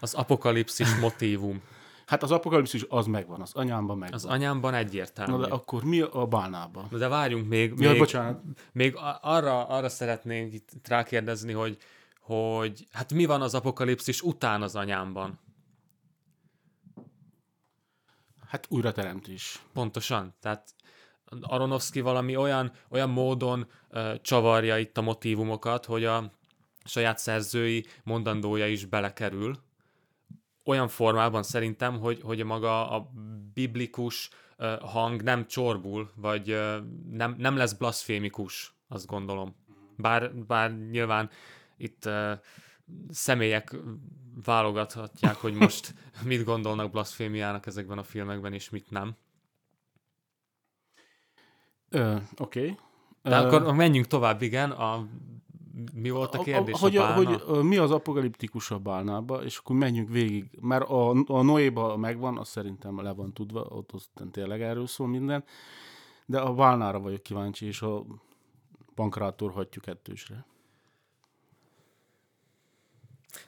Az 0.00 0.14
apokalipszis 0.14 0.94
motívum. 0.94 1.62
Hát 2.06 2.22
az 2.22 2.30
apokalipszis 2.30 2.84
az 2.88 3.06
megvan, 3.06 3.40
az 3.40 3.54
anyámban 3.54 3.98
megvan. 3.98 4.18
Az 4.18 4.24
anyámban 4.24 4.74
egyértelmű. 4.74 5.32
Na 5.32 5.38
de 5.46 5.52
akkor 5.52 5.84
mi 5.84 6.00
a 6.00 6.26
bálnában? 6.26 6.86
De 6.90 7.08
várjunk 7.08 7.48
még. 7.48 7.72
Ja, 7.78 7.90
még, 7.90 7.98
bocsánat. 7.98 8.42
Még 8.72 8.98
arra, 9.20 9.66
arra 9.66 9.88
szeretnénk 9.88 10.52
itt 10.52 10.88
rákérdezni, 10.88 11.52
hogy, 11.52 11.76
hogy 12.20 12.86
hát 12.92 13.12
mi 13.12 13.24
van 13.24 13.42
az 13.42 13.54
apokalipszis 13.54 14.22
után 14.22 14.62
az 14.62 14.76
anyámban? 14.76 15.38
Hát 18.50 18.66
újrateremtés. 18.68 19.62
Pontosan. 19.72 20.34
Tehát 20.40 20.74
Aronofsky 21.40 22.00
valami 22.00 22.36
olyan, 22.36 22.72
olyan 22.88 23.10
módon 23.10 23.66
uh, 23.90 24.20
csavarja 24.20 24.78
itt 24.78 24.96
a 24.98 25.02
motivumokat, 25.02 25.84
hogy 25.84 26.04
a 26.04 26.32
saját 26.84 27.18
szerzői 27.18 27.86
mondandója 28.04 28.66
is 28.66 28.84
belekerül, 28.84 29.58
olyan 30.64 30.88
formában 30.88 31.42
szerintem, 31.42 31.98
hogy, 31.98 32.20
hogy 32.22 32.44
maga 32.44 32.90
a 32.90 33.10
biblikus 33.54 34.30
uh, 34.58 34.78
hang 34.80 35.22
nem 35.22 35.46
csorbul, 35.46 36.10
vagy 36.14 36.50
uh, 36.50 36.76
nem, 37.10 37.34
nem 37.38 37.56
lesz 37.56 37.72
blasfémikus, 37.72 38.74
azt 38.88 39.06
gondolom. 39.06 39.56
Bár, 39.96 40.34
bár 40.34 40.78
nyilván 40.78 41.30
itt 41.76 42.06
uh, 42.06 42.32
személyek 43.10 43.76
válogathatják, 44.44 45.36
hogy 45.36 45.54
most 45.54 45.94
mit 46.24 46.44
gondolnak 46.44 46.90
blasfémiának 46.90 47.66
ezekben 47.66 47.98
a 47.98 48.02
filmekben, 48.02 48.52
és 48.52 48.70
mit 48.70 48.90
nem. 48.90 49.16
Oké. 51.90 52.24
Okay. 52.38 52.76
De 53.22 53.40
uh, 53.40 53.44
akkor 53.44 53.74
menjünk 53.74 54.06
tovább, 54.06 54.42
igen, 54.42 54.70
a 54.70 55.06
mi 55.94 56.10
volt 56.10 56.34
a 56.34 56.42
kérdés? 56.42 56.74
A, 56.74 56.78
hogy, 56.78 56.96
a 56.96 57.12
hogy, 57.14 57.62
mi 57.64 57.76
az 57.76 57.90
apokaliptikus 57.90 58.70
a 58.70 58.78
bálnába, 58.78 59.44
és 59.44 59.56
akkor 59.56 59.76
menjünk 59.76 60.08
végig. 60.08 60.58
Mert 60.60 60.88
a, 60.88 61.10
a 61.26 61.42
Noéba 61.42 61.96
megvan, 61.96 62.38
az 62.38 62.48
szerintem 62.48 63.02
le 63.02 63.12
van 63.12 63.32
tudva, 63.32 63.60
ott, 63.60 63.94
ott 63.94 64.22
tényleg 64.30 64.62
erről 64.62 64.86
szól 64.86 65.06
minden. 65.06 65.44
De 66.26 66.40
a 66.40 66.54
bálnára 66.54 67.00
vagyok 67.00 67.22
kíváncsi, 67.22 67.66
és 67.66 67.82
a 67.82 68.04
pankrátor 68.94 69.52
hagyjuk 69.52 69.84
kettősre. 69.84 70.44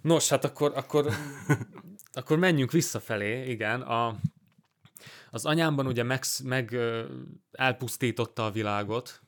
Nos, 0.00 0.28
hát 0.28 0.44
akkor, 0.44 0.72
akkor, 0.74 1.12
akkor 2.12 2.38
menjünk 2.38 2.70
visszafelé, 2.70 3.50
igen. 3.50 3.80
A, 3.80 4.16
az 5.30 5.44
anyámban 5.44 5.86
ugye 5.86 6.02
meg, 6.02 6.22
meg 6.44 6.76
elpusztította 7.52 8.46
a 8.46 8.50
világot 8.50 9.20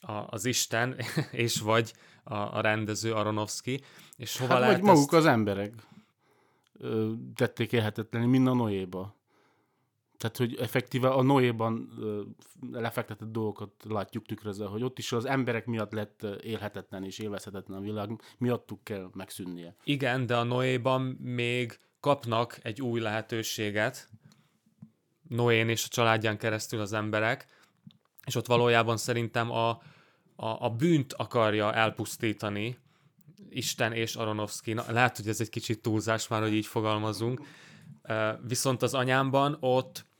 a, 0.00 0.12
az 0.12 0.44
Isten, 0.44 0.96
és 1.30 1.60
vagy 1.60 1.92
a, 2.24 2.34
a 2.34 2.60
rendező 2.60 3.12
Aronofsky. 3.12 3.82
És 4.16 4.38
hova 4.38 4.52
hát 4.52 4.60
lehet 4.60 4.80
maguk 4.80 5.12
ezt... 5.12 5.12
az 5.12 5.26
emberek 5.26 5.72
tették 7.34 7.72
élhetetlenül, 7.72 8.28
mind 8.28 8.46
a 8.46 8.54
Noéba. 8.54 9.16
Tehát, 10.24 10.38
hogy 10.38 10.56
effektíve 10.60 11.08
a 11.08 11.22
Noéban 11.22 11.88
lefektetett 12.72 13.32
dolgokat 13.32 13.70
látjuk 13.88 14.26
tükrözve, 14.26 14.66
hogy 14.66 14.82
ott 14.82 14.98
is 14.98 15.12
az 15.12 15.24
emberek 15.24 15.66
miatt 15.66 15.92
lett 15.92 16.22
élhetetlen 16.42 17.04
és 17.04 17.18
élvezhetetlen 17.18 17.78
a 17.78 17.80
világ, 17.80 18.10
miattuk 18.38 18.84
kell 18.84 19.10
megszűnnie. 19.14 19.74
Igen, 19.84 20.26
de 20.26 20.36
a 20.36 20.42
Noéban 20.42 21.02
még 21.20 21.78
kapnak 22.00 22.58
egy 22.62 22.82
új 22.82 23.00
lehetőséget, 23.00 24.08
Noén 25.28 25.68
és 25.68 25.84
a 25.84 25.88
családján 25.88 26.38
keresztül 26.38 26.80
az 26.80 26.92
emberek, 26.92 27.46
és 28.26 28.34
ott 28.34 28.46
valójában 28.46 28.96
szerintem 28.96 29.50
a, 29.50 29.68
a, 29.68 29.78
a 30.36 30.70
bűnt 30.70 31.12
akarja 31.12 31.72
elpusztítani 31.72 32.78
Isten 33.50 33.92
és 33.92 34.16
Aronofsky. 34.16 34.72
Na, 34.72 34.84
lehet, 34.88 35.16
hogy 35.16 35.28
ez 35.28 35.40
egy 35.40 35.50
kicsit 35.50 35.82
túlzás 35.82 36.28
már, 36.28 36.40
hogy 36.40 36.54
így 36.54 36.66
fogalmazunk. 36.66 37.40
Viszont 38.46 38.82
az 38.82 38.94
anyámban 38.94 39.56
ott 39.60 40.12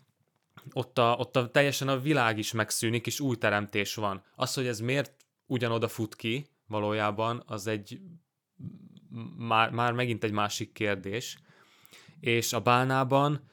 ott, 0.72 0.98
a, 0.98 1.16
ott 1.18 1.36
a, 1.36 1.50
teljesen 1.50 1.88
a 1.88 2.00
világ 2.00 2.38
is 2.38 2.52
megszűnik, 2.52 3.06
és 3.06 3.20
új 3.20 3.36
teremtés 3.36 3.94
van. 3.94 4.24
Az, 4.34 4.54
hogy 4.54 4.66
ez 4.66 4.80
miért 4.80 5.12
ugyanoda 5.46 5.88
fut 5.88 6.16
ki, 6.16 6.46
valójában, 6.66 7.42
az 7.46 7.66
egy 7.66 8.00
már, 9.36 9.70
már 9.70 9.92
megint 9.92 10.24
egy 10.24 10.32
másik 10.32 10.72
kérdés. 10.72 11.38
És 12.20 12.52
a 12.52 12.60
bálnában 12.60 13.50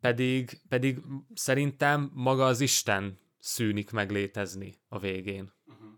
pedig, 0.00 0.60
pedig 0.68 0.98
szerintem 1.34 2.10
maga 2.14 2.46
az 2.46 2.60
Isten 2.60 3.18
szűnik 3.38 3.90
meg 3.90 4.10
létezni 4.10 4.74
a 4.88 4.98
végén. 4.98 5.52
Uh-huh. 5.66 5.88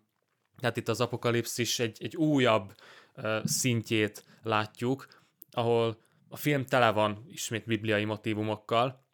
Tehát 0.59 0.77
itt 0.77 0.89
az 0.89 1.01
apokalipszis 1.01 1.79
egy, 1.79 1.97
egy 2.01 2.17
újabb 2.17 2.75
uh, 3.17 3.45
szintjét 3.45 4.25
látjuk, 4.43 5.07
ahol 5.51 6.01
a 6.29 6.37
film 6.37 6.65
tele 6.65 6.91
van 6.91 7.25
ismét 7.29 7.65
bibliai 7.65 8.05
motivumokkal, 8.05 9.05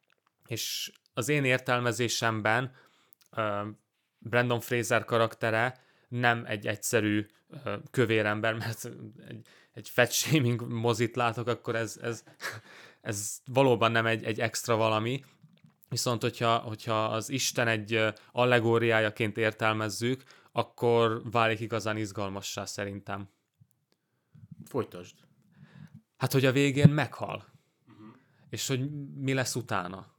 és 0.48 0.92
az 1.14 1.28
én 1.28 1.44
értelmezésemben 1.44 2.72
uh, 3.36 3.66
Brandon 4.18 4.60
Fraser 4.60 5.04
karaktere 5.04 5.80
nem 6.08 6.44
egy 6.46 6.66
egyszerű 6.66 7.26
uh, 7.48 7.72
kövér 7.90 8.26
ember, 8.26 8.54
mert 8.64 8.90
egy, 9.28 9.46
egy 9.72 9.88
fat 9.88 10.12
shaming 10.12 10.68
mozit 10.68 11.16
látok, 11.16 11.46
akkor 11.46 11.76
ez, 11.76 11.98
ez, 12.02 12.24
ez 13.00 13.40
valóban 13.44 13.92
nem 13.92 14.06
egy, 14.06 14.24
egy 14.24 14.40
extra 14.40 14.76
valami, 14.76 15.24
viszont 15.88 16.22
hogyha, 16.22 16.56
hogyha 16.56 17.04
az 17.04 17.28
Isten 17.28 17.68
egy 17.68 18.04
allegóriájaként 18.32 19.36
értelmezzük, 19.36 20.22
akkor 20.52 21.30
válik 21.30 21.60
igazán 21.60 21.96
izgalmassá 21.96 22.64
szerintem. 22.64 23.28
Folytasd. 24.64 25.14
Hát, 26.16 26.32
hogy 26.32 26.44
a 26.44 26.52
végén 26.52 26.88
meghal. 26.88 27.44
Uh-huh. 27.88 28.06
És 28.48 28.66
hogy 28.66 28.90
mi 29.14 29.32
lesz 29.34 29.54
utána. 29.54 30.16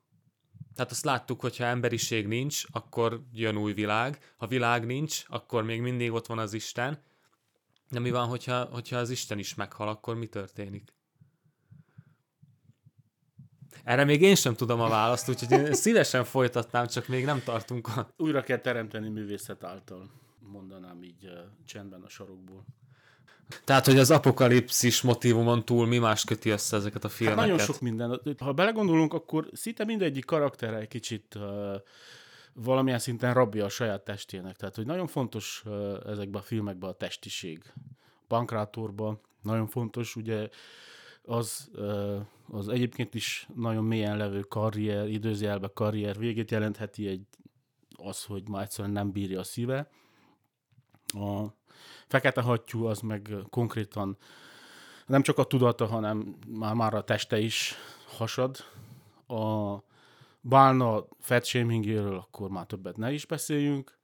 Tehát 0.80 0.94
azt 0.94 1.06
láttuk, 1.06 1.42
hogy 1.42 1.58
ha 1.58 1.64
emberiség 1.64 2.28
nincs, 2.28 2.64
akkor 2.72 3.22
jön 3.34 3.58
új 3.58 3.74
világ. 3.74 4.34
Ha 4.38 4.48
világ 4.48 4.86
nincs, 4.86 5.24
akkor 5.28 5.64
még 5.64 5.82
mindig 5.82 6.12
ott 6.12 6.28
van 6.28 6.40
az 6.40 6.54
Isten. 6.54 7.02
De 7.90 8.00
mi 8.00 8.12
van, 8.12 8.28
hogyha, 8.28 8.64
hogyha 8.64 8.98
az 8.98 9.10
Isten 9.10 9.40
is 9.40 9.56
meghal, 9.56 9.88
akkor 9.88 10.16
mi 10.16 10.28
történik? 10.28 10.94
Erre 13.84 14.04
még 14.04 14.22
én 14.22 14.36
sem 14.36 14.54
tudom 14.54 14.80
a 14.80 14.90
választ, 14.90 15.30
úgyhogy 15.30 15.52
én 15.52 15.74
szívesen 15.74 16.24
folytatnám, 16.24 16.88
csak 16.88 17.08
még 17.08 17.26
nem 17.26 17.42
tartunk 17.44 17.88
a... 17.88 18.14
Újra 18.18 18.42
kell 18.42 18.60
teremteni 18.60 19.10
művészet 19.10 19.64
által, 19.64 20.10
mondanám 20.40 21.04
így 21.04 21.30
csendben 21.66 22.02
a 22.02 22.10
sarokból. 22.10 22.66
Tehát, 23.64 23.86
hogy 23.86 23.98
az 23.98 24.12
apokalipszis 24.12 25.02
motivumon 25.02 25.66
túl 25.66 25.88
mi 25.88 25.98
más 25.98 26.24
köti 26.24 26.50
össze 26.50 26.78
ezeket 26.78 27.04
a 27.04 27.10
filmeket? 27.10 27.40
Hát 27.40 27.50
nagyon 27.50 27.66
sok 27.66 27.82
minden. 27.82 28.22
Ha 28.38 28.54
belegondolunk, 28.54 29.14
akkor 29.14 29.50
szinte 29.54 29.86
mindegyik 29.86 30.26
karakter 30.26 30.74
egy 30.74 30.88
kicsit 30.88 31.36
uh, 31.36 31.76
valamilyen 32.54 33.00
szinten 33.00 33.34
rabja 33.34 33.66
a 33.66 33.70
saját 33.70 34.04
testének. 34.04 34.56
Tehát, 34.56 34.76
hogy 34.76 34.86
nagyon 34.86 35.08
fontos 35.08 35.64
uh, 35.66 35.98
ezekben 36.06 36.42
a 36.42 36.44
filmekben 36.44 36.90
a 36.90 36.94
testiség. 36.94 37.64
Pankrátorban 38.28 39.20
nagyon 39.42 39.68
fontos, 39.68 40.16
ugye 40.16 40.50
az, 41.22 41.70
az 42.52 42.68
egyébként 42.68 43.16
is 43.16 43.48
nagyon 43.56 43.84
mélyen 43.84 44.18
levő 44.18 44.40
karrier, 44.40 45.08
időzjelbe 45.08 45.72
karrier 45.74 46.18
végét 46.18 46.52
jelentheti 46.52 47.08
egy 47.08 47.22
az, 47.96 48.24
hogy 48.24 48.50
már 48.50 48.64
egyszerűen 48.64 48.94
nem 48.94 49.12
bírja 49.12 49.40
a 49.40 49.44
szíve. 49.44 49.90
A 51.14 51.46
fekete 52.08 52.42
hattyú 52.42 52.86
az 52.86 53.00
meg 53.00 53.30
konkrétan 53.50 54.18
nem 55.06 55.22
csak 55.22 55.38
a 55.38 55.44
tudata, 55.44 55.86
hanem 55.86 56.36
már, 56.48 56.74
már 56.74 56.94
a 56.94 57.04
teste 57.04 57.40
is 57.40 57.76
hasad. 58.18 58.58
A 59.28 59.76
bálna 60.42 61.06
fat 61.20 61.48
akkor 62.12 62.50
már 62.50 62.66
többet 62.66 62.98
ne 62.98 63.12
is 63.12 63.26
beszéljünk. 63.26 63.98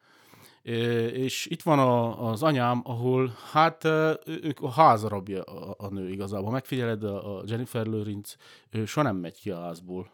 És 0.62 1.46
itt 1.46 1.62
van 1.62 1.80
a, 1.80 2.30
az 2.30 2.44
anyám, 2.44 2.82
ahol 2.84 3.36
hát 3.52 3.84
ők 4.26 4.62
a 4.62 4.70
házarabja 4.70 5.44
a, 5.44 5.76
a 5.78 5.90
nő 5.90 6.10
igazából. 6.10 6.52
Megfigyeled 6.52 7.04
a, 7.04 7.44
Jennifer 7.46 7.86
Lawrence, 7.86 8.36
ő 8.70 8.86
soha 8.86 9.08
nem 9.08 9.16
megy 9.16 9.40
ki 9.40 9.50
a 9.50 9.62
házból. 9.62 10.10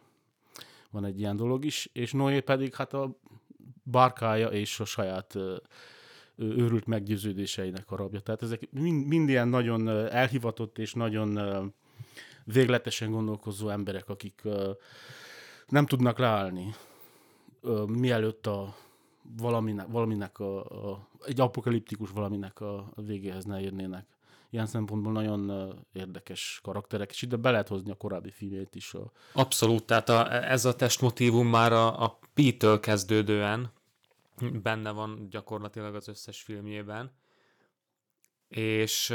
Van 0.90 1.04
egy 1.04 1.18
ilyen 1.18 1.36
dolog 1.36 1.64
is, 1.64 1.88
és 1.92 2.12
Noé 2.12 2.40
pedig 2.40 2.74
hát 2.74 2.92
a 2.92 3.18
bárkája 3.82 4.48
és 4.48 4.80
a 4.80 4.84
saját 4.84 5.36
őrült 6.36 6.86
meggyőződéseinek 6.86 7.90
a 7.90 7.96
rabja. 7.96 8.20
Tehát 8.20 8.42
ezek 8.42 8.68
mind, 8.70 9.06
mind 9.06 9.28
ilyen 9.28 9.48
nagyon 9.48 9.88
elhivatott 9.88 10.78
és 10.78 10.92
nagyon 10.92 11.38
végletesen 12.44 13.10
gondolkozó 13.10 13.68
emberek, 13.68 14.08
akik 14.08 14.42
nem 15.66 15.86
tudnak 15.86 16.18
leállni, 16.18 16.74
mielőtt 17.86 18.46
a 18.46 18.74
valaminek, 19.36 19.86
valaminek 19.88 20.38
a, 20.38 20.60
a, 20.90 21.08
egy 21.24 21.40
apokaliptikus 21.40 22.10
valaminek 22.10 22.60
a, 22.60 22.92
végéhez 22.94 23.44
ne 23.44 23.60
érnének. 23.60 24.06
Ilyen 24.50 24.66
szempontból 24.66 25.12
nagyon 25.12 25.72
érdekes 25.92 26.60
karakterek, 26.62 27.10
és 27.10 27.22
ide 27.22 27.36
be 27.36 27.50
lehet 27.50 27.68
hozni 27.68 27.90
a 27.90 27.94
korábbi 27.94 28.30
filmét 28.30 28.74
is. 28.74 28.94
Abszolút, 29.32 29.84
tehát 29.84 30.08
a, 30.08 30.32
ez 30.50 30.64
a 30.64 30.74
testmotívum 30.74 31.48
már 31.48 31.72
a, 31.72 32.02
a 32.02 32.18
P-től 32.34 32.80
kezdődően 32.80 33.70
benne 34.40 34.90
van 34.90 35.28
gyakorlatilag 35.30 35.94
az 35.94 36.08
összes 36.08 36.42
filmjében. 36.42 37.12
És 38.48 39.14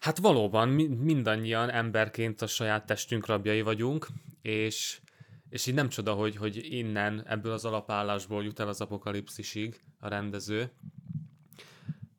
hát 0.00 0.18
valóban 0.18 0.68
mindannyian 0.68 1.70
emberként 1.70 2.42
a 2.42 2.46
saját 2.46 2.86
testünk 2.86 3.26
rabjai 3.26 3.62
vagyunk, 3.62 4.06
és, 4.42 5.00
és 5.48 5.66
így 5.66 5.74
nem 5.74 5.88
csoda, 5.88 6.12
hogy, 6.12 6.36
hogy 6.36 6.72
innen, 6.72 7.26
ebből 7.26 7.52
az 7.52 7.64
alapállásból 7.64 8.44
jut 8.44 8.58
el 8.58 8.68
az 8.68 8.80
apokalipszisig 8.80 9.80
a 10.00 10.08
rendező. 10.08 10.70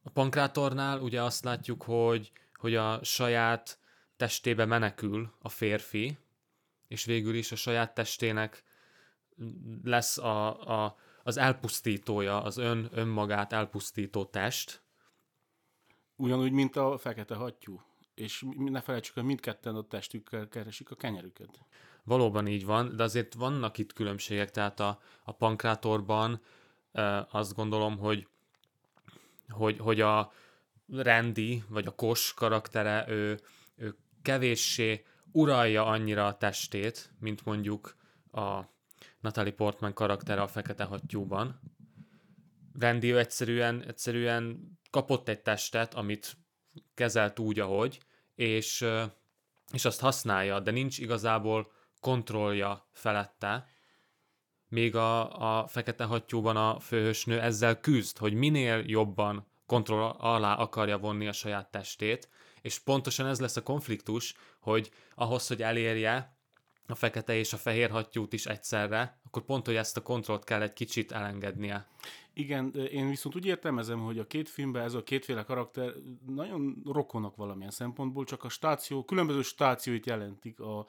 A 0.03 0.09
pankrátornál 0.09 0.99
ugye 0.99 1.23
azt 1.23 1.43
látjuk, 1.43 1.83
hogy, 1.83 2.31
hogy 2.53 2.75
a 2.75 3.03
saját 3.03 3.79
testébe 4.17 4.65
menekül 4.65 5.33
a 5.39 5.49
férfi, 5.49 6.17
és 6.87 7.05
végül 7.05 7.35
is 7.35 7.51
a 7.51 7.55
saját 7.55 7.93
testének 7.93 8.63
lesz 9.83 10.17
a, 10.17 10.83
a 10.83 10.95
az 11.29 11.37
elpusztítója, 11.37 12.41
az 12.41 12.57
ön, 12.57 12.89
önmagát 12.91 13.53
elpusztító 13.53 14.25
test. 14.25 14.81
Ugyanúgy, 16.15 16.51
mint 16.51 16.75
a 16.75 16.97
fekete 16.97 17.35
hattyú. 17.35 17.81
És 18.13 18.45
ne 18.57 18.81
felejtsük, 18.81 19.13
hogy 19.13 19.23
mindketten 19.23 19.75
a 19.75 19.87
testükkel 19.87 20.47
keresik 20.47 20.91
a 20.91 20.95
kenyerüket. 20.95 21.59
Valóban 22.03 22.47
így 22.47 22.65
van, 22.65 22.95
de 22.95 23.03
azért 23.03 23.33
vannak 23.33 23.77
itt 23.77 23.93
különbségek, 23.93 24.51
tehát 24.51 24.79
a, 24.79 24.99
a 25.23 25.31
pankrátorban 25.31 26.41
e, 26.91 27.27
azt 27.31 27.55
gondolom, 27.55 27.97
hogy, 27.97 28.27
hogy, 29.49 29.77
hogy 29.77 30.01
a 30.01 30.31
Randy, 30.87 31.63
vagy 31.67 31.85
a 31.85 31.95
Kos 31.95 32.33
karaktere, 32.33 33.05
ő, 33.07 33.39
ő 33.75 33.95
kevéssé 34.21 35.05
uralja 35.31 35.85
annyira 35.85 36.25
a 36.25 36.37
testét, 36.37 37.13
mint 37.19 37.45
mondjuk 37.45 37.95
a 38.31 38.61
Natalie 39.19 39.53
Portman 39.53 39.93
karaktere 39.93 40.41
a 40.41 40.47
Fekete 40.47 40.83
Hattyúban. 40.83 41.59
Randy 42.79 43.11
egyszerűen, 43.11 43.83
egyszerűen 43.83 44.71
kapott 44.89 45.27
egy 45.27 45.41
testet, 45.41 45.93
amit 45.93 46.37
kezelt 46.93 47.39
úgy, 47.39 47.59
ahogy, 47.59 47.99
és, 48.35 48.85
és 49.71 49.85
azt 49.85 49.99
használja, 49.99 50.59
de 50.59 50.71
nincs 50.71 50.97
igazából 50.97 51.71
kontrollja 51.99 52.89
felette, 52.91 53.67
még 54.67 54.95
a, 54.95 55.61
a 55.61 55.67
Fekete 55.67 56.03
Hattyúban 56.03 56.57
a 56.57 56.79
főhősnő 56.79 57.41
ezzel 57.41 57.79
küzd, 57.79 58.17
hogy 58.17 58.33
minél 58.33 58.83
jobban 58.85 59.47
kontroll 59.65 60.09
alá 60.09 60.55
akarja 60.55 60.97
vonni 60.97 61.27
a 61.27 61.31
saját 61.31 61.71
testét, 61.71 62.29
és 62.61 62.79
pontosan 62.79 63.25
ez 63.25 63.39
lesz 63.39 63.55
a 63.55 63.63
konfliktus, 63.63 64.35
hogy 64.59 64.91
ahhoz, 65.15 65.47
hogy 65.47 65.61
elérje 65.61 66.38
a 66.89 66.95
fekete 66.95 67.35
és 67.35 67.53
a 67.53 67.57
fehér 67.57 67.89
hattyút 67.89 68.33
is 68.33 68.45
egyszerre, 68.45 69.19
akkor 69.25 69.41
pont, 69.41 69.65
hogy 69.65 69.75
ezt 69.75 69.97
a 69.97 70.01
kontrollt 70.01 70.43
kell 70.43 70.61
egy 70.61 70.73
kicsit 70.73 71.11
elengednie. 71.11 71.87
Igen, 72.33 72.73
én 72.91 73.09
viszont 73.09 73.35
úgy 73.35 73.45
értelmezem, 73.45 73.99
hogy 73.99 74.19
a 74.19 74.27
két 74.27 74.49
filmben 74.49 74.83
ez 74.83 74.93
a 74.93 75.03
kétféle 75.03 75.43
karakter 75.43 75.93
nagyon 76.27 76.81
rokonok 76.85 77.35
valamilyen 77.35 77.71
szempontból, 77.71 78.25
csak 78.25 78.43
a 78.43 78.49
stáció, 78.49 79.03
különböző 79.03 79.41
stációit 79.41 80.05
jelentik 80.05 80.59
a, 80.59 80.85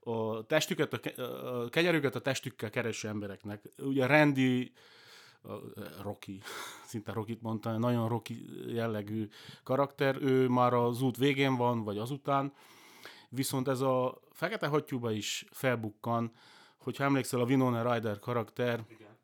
a 0.00 0.46
testüket, 0.46 0.92
a, 0.92 1.22
a 1.22 1.68
kenyerüket 1.68 2.14
a 2.14 2.20
testükkel 2.20 2.70
kereső 2.70 3.08
embereknek. 3.08 3.68
Ugye 3.78 4.06
Randy, 4.06 4.72
Rocky, 6.02 6.40
szinte 6.90 7.12
Rocky 7.12 7.38
mondta, 7.40 7.78
nagyon 7.78 8.08
Rocky 8.08 8.44
jellegű 8.66 9.28
karakter, 9.62 10.16
ő 10.20 10.48
már 10.48 10.74
az 10.74 11.02
út 11.02 11.16
végén 11.16 11.56
van, 11.56 11.84
vagy 11.84 11.98
azután, 11.98 12.52
viszont 13.34 13.68
ez 13.68 13.80
a 13.80 14.20
Fekete 14.30 14.66
Hattyúba 14.66 15.10
is 15.10 15.44
felbukkan, 15.50 16.32
hogyha 16.78 17.04
emlékszel 17.04 17.40
a 17.40 17.44
Winona 17.44 17.92
Ryder 17.92 18.18
karakter, 18.18 18.84
Igen. 18.88 19.18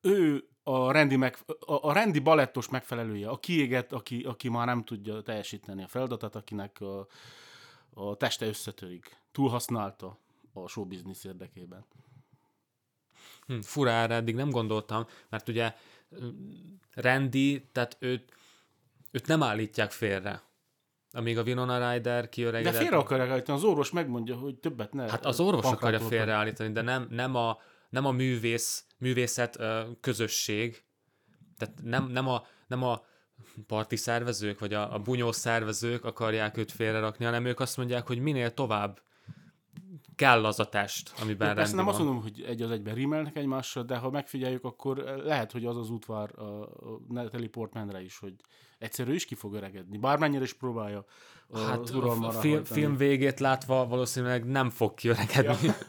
ő 0.00 0.46
a 0.62 0.92
rendi, 0.92 1.16
meg, 1.16 1.36
a, 1.46 1.88
a 1.88 1.92
rendi 1.92 2.18
balettos 2.18 2.68
megfelelője, 2.68 3.28
a 3.28 3.38
kiéget, 3.38 3.92
aki, 3.92 4.22
aki 4.22 4.48
már 4.48 4.66
nem 4.66 4.84
tudja 4.84 5.22
teljesíteni 5.22 5.82
a 5.82 5.88
feladatát, 5.88 6.34
akinek 6.36 6.80
a, 6.80 7.06
a 7.94 8.16
teste 8.16 8.46
összetörik. 8.46 9.16
Túlhasználta 9.32 10.18
a 10.52 10.68
showbiznisz 10.68 11.24
érdekében. 11.24 11.86
Hm, 13.46 13.58
fura 13.58 13.90
erre 13.90 14.14
eddig 14.14 14.34
nem 14.34 14.50
gondoltam, 14.50 15.06
mert 15.28 15.48
ugye 15.48 15.74
Randy, 16.94 17.68
tehát 17.72 17.96
őt, 17.98 18.32
őt 19.10 19.26
nem 19.26 19.42
állítják 19.42 19.90
félre. 19.90 20.42
Amíg 21.12 21.38
a 21.38 21.42
Winona 21.42 21.92
Ryder 21.92 22.28
kiöregedett. 22.28 22.72
De 22.72 22.78
félre 22.78 22.96
akarják 22.96 23.30
állítani, 23.30 23.58
az 23.58 23.64
orvos 23.64 23.90
megmondja, 23.90 24.36
hogy 24.36 24.54
többet 24.54 24.92
ne. 24.92 25.10
Hát 25.10 25.26
az 25.26 25.40
orvos 25.40 25.64
akarja 25.64 26.00
félreállítani, 26.00 26.72
de 26.72 26.82
nem, 26.82 27.06
nem, 27.10 27.34
a, 27.34 27.58
nem 27.90 28.04
a 28.04 28.10
művész, 28.10 28.84
művészet 28.98 29.58
közösség, 30.00 30.84
tehát 31.58 31.74
nem, 31.82 32.06
nem, 32.06 32.28
a, 32.28 32.42
nem 32.66 32.82
a 32.82 33.02
parti 33.66 33.96
szervezők, 33.96 34.58
vagy 34.58 34.74
a, 34.74 34.94
a 34.94 34.98
bunyó 34.98 35.32
szervezők 35.32 36.04
akarják 36.04 36.56
őt 36.56 36.72
félrerakni, 36.72 37.24
hanem 37.24 37.44
ők 37.44 37.60
azt 37.60 37.76
mondják, 37.76 38.06
hogy 38.06 38.18
minél 38.18 38.54
tovább 38.54 39.00
kell 40.22 40.44
az 40.44 40.60
a 40.60 40.68
test, 40.68 41.12
amiben 41.22 41.54
Persze 41.54 41.74
nem 41.74 41.84
van. 41.84 41.94
azt 41.94 42.04
mondom, 42.04 42.22
hogy 42.22 42.44
egy 42.46 42.62
az 42.62 42.70
egyben 42.70 42.94
rímelnek 42.94 43.36
egymással, 43.36 43.82
de 43.82 43.96
ha 43.96 44.10
megfigyeljük, 44.10 44.64
akkor 44.64 44.96
lehet, 45.24 45.52
hogy 45.52 45.64
az 45.64 45.76
az 45.76 45.90
útvár 45.90 46.38
a, 46.38 46.62
a 46.62 47.00
Natalie 47.08 47.48
Portmanre 47.48 48.02
is, 48.02 48.18
hogy 48.18 48.34
egyszerű 48.78 49.14
is 49.14 49.24
ki 49.24 49.34
fog 49.34 49.54
öregedni. 49.54 49.98
Bármennyire 49.98 50.42
is 50.42 50.52
próbálja 50.52 51.04
hát 51.54 51.90
a 51.90 52.30
film, 52.30 52.64
film 52.64 52.96
végét 52.96 53.40
látva 53.40 53.86
valószínűleg 53.86 54.44
nem 54.44 54.70
fog 54.70 54.94
kiöregedni. 54.94 55.66
Ja. 55.66 55.74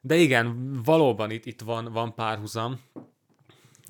De 0.00 0.16
igen, 0.16 0.78
valóban 0.84 1.30
itt, 1.30 1.46
itt 1.46 1.60
van, 1.60 1.92
van 1.92 2.14
párhuzam. 2.14 2.80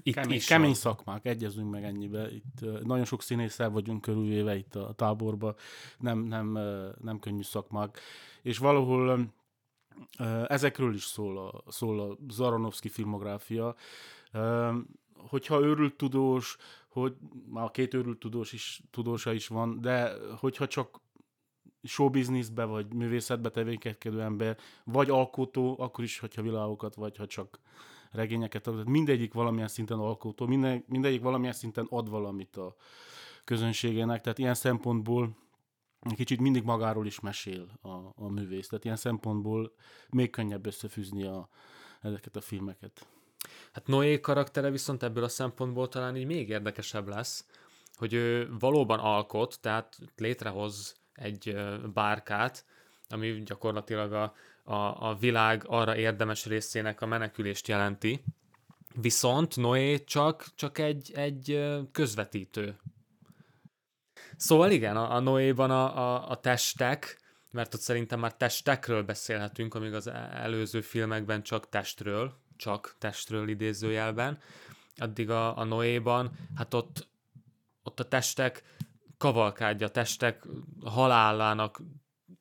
Itt 0.09 0.14
kemény, 0.14 0.37
is 0.37 0.47
kemény 0.47 0.75
szakmák, 0.75 1.25
egyezünk 1.25 1.71
meg 1.71 1.85
ennyibe. 1.85 2.31
Itt 2.33 2.61
uh, 2.62 2.81
nagyon 2.81 3.05
sok 3.05 3.23
színésszel 3.23 3.71
vagyunk 3.71 4.01
körülvéve 4.01 4.57
itt 4.57 4.75
a 4.75 4.92
táborban, 4.92 5.55
nem, 5.99 6.18
nem, 6.18 6.55
uh, 6.55 7.05
nem 7.05 7.18
könnyű 7.18 7.42
szakmák. 7.42 8.01
És 8.42 8.59
valahol 8.59 9.33
uh, 10.18 10.44
ezekről 10.47 10.94
is 10.94 11.05
szól 11.05 11.38
a, 11.38 11.71
szól 11.71 12.01
a 12.01 12.16
Zaranovszki 12.29 12.88
filmográfia. 12.88 13.75
Uh, 14.33 14.75
hogyha 15.14 15.61
őrült 15.61 15.97
tudós, 15.97 16.57
hogy 16.88 17.16
már 17.49 17.64
a 17.64 17.71
két 17.71 17.94
őrült 17.94 18.18
tudós 18.18 18.53
is, 18.53 18.83
tudósa 18.90 19.33
is 19.33 19.49
van, 19.49 19.81
de 19.81 20.12
hogyha 20.37 20.66
csak 20.66 21.01
showbizniszbe, 21.83 22.64
vagy 22.64 22.92
művészetbe 22.92 23.49
tevékenykedő 23.49 24.21
ember, 24.21 24.57
vagy 24.85 25.11
alkotó, 25.11 25.77
akkor 25.79 26.05
is, 26.05 26.18
hogyha 26.18 26.42
világokat, 26.42 26.94
vagy 26.94 27.16
ha 27.16 27.27
csak 27.27 27.61
regényeket, 28.11 28.62
tehát 28.62 28.85
mindegyik 28.85 29.33
valamilyen 29.33 29.68
szinten 29.68 29.99
alkotó, 29.99 30.47
minden, 30.47 30.85
mindegyik 30.87 31.23
valamilyen 31.23 31.55
szinten 31.55 31.87
ad 31.90 32.11
valamit 32.11 32.57
a 32.57 32.75
közönségének, 33.44 34.21
tehát 34.21 34.38
ilyen 34.38 34.55
szempontból 34.55 35.37
kicsit 36.14 36.40
mindig 36.40 36.62
magáról 36.62 37.07
is 37.07 37.21
mesél 37.21 37.66
a, 37.83 37.88
a 38.14 38.29
művész, 38.29 38.68
tehát 38.68 38.85
ilyen 38.85 38.97
szempontból 38.97 39.73
még 40.11 40.31
könnyebb 40.31 40.66
összefűzni 40.66 41.25
a, 41.25 41.49
ezeket 42.01 42.37
a 42.37 42.40
filmeket. 42.40 43.07
Hát 43.73 43.87
Noé 43.87 44.21
karaktere 44.21 44.71
viszont 44.71 45.03
ebből 45.03 45.25
a 45.25 45.29
szempontból 45.29 45.88
talán 45.88 46.16
így 46.16 46.27
még 46.27 46.49
érdekesebb 46.49 47.09
lesz, 47.09 47.47
hogy 47.94 48.12
ő 48.12 48.49
valóban 48.59 48.99
alkot, 48.99 49.59
tehát 49.61 49.99
létrehoz 50.16 50.94
egy 51.12 51.57
bárkát, 51.92 52.64
ami 53.09 53.42
gyakorlatilag 53.42 54.12
a, 54.12 54.35
a, 54.68 55.09
a 55.09 55.14
világ 55.14 55.62
arra 55.66 55.96
érdemes 55.96 56.46
részének 56.46 57.00
a 57.00 57.07
menekülést 57.07 57.68
jelenti. 57.68 58.24
Viszont 58.94 59.57
Noé 59.57 60.04
csak, 60.04 60.46
csak 60.54 60.78
egy, 60.78 61.12
egy 61.14 61.68
közvetítő. 61.92 62.78
Szóval 64.37 64.70
igen, 64.70 64.96
a, 64.96 65.14
a 65.14 65.18
Noéban 65.20 65.70
a, 65.70 65.98
a, 65.98 66.31
a 66.31 66.40
testek, 66.40 67.20
mert 67.50 67.74
ott 67.74 67.81
szerintem 67.81 68.20
már 68.20 68.37
testekről 68.37 69.02
beszélhetünk, 69.02 69.74
amíg 69.74 69.92
az 69.92 70.07
előző 70.33 70.81
filmekben 70.81 71.42
csak 71.42 71.68
testről, 71.68 72.33
csak 72.57 72.94
testről 72.98 73.48
idézőjelben, 73.48 74.38
addig 74.96 75.31
a, 75.31 75.59
a 75.59 75.64
Noéban, 75.64 76.31
hát 76.57 76.74
ott, 76.74 77.09
ott 77.83 78.00
a 78.00 78.09
testek 78.09 78.62
kavalkádja, 79.18 79.88
testek 79.88 80.46
halálának 80.85 81.81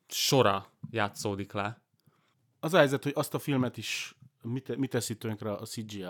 sora 0.08 0.66
játszódik 0.90 1.52
le. 1.52 1.86
Az 2.60 2.74
a 2.74 2.78
helyzet, 2.78 3.02
hogy 3.02 3.12
azt 3.14 3.34
a 3.34 3.38
filmet 3.38 3.76
is 3.76 4.16
mit, 4.42 4.76
mit 4.76 4.90
teszi 4.90 5.16
tönkre 5.16 5.52
a 5.52 5.64
CGI. 5.64 6.04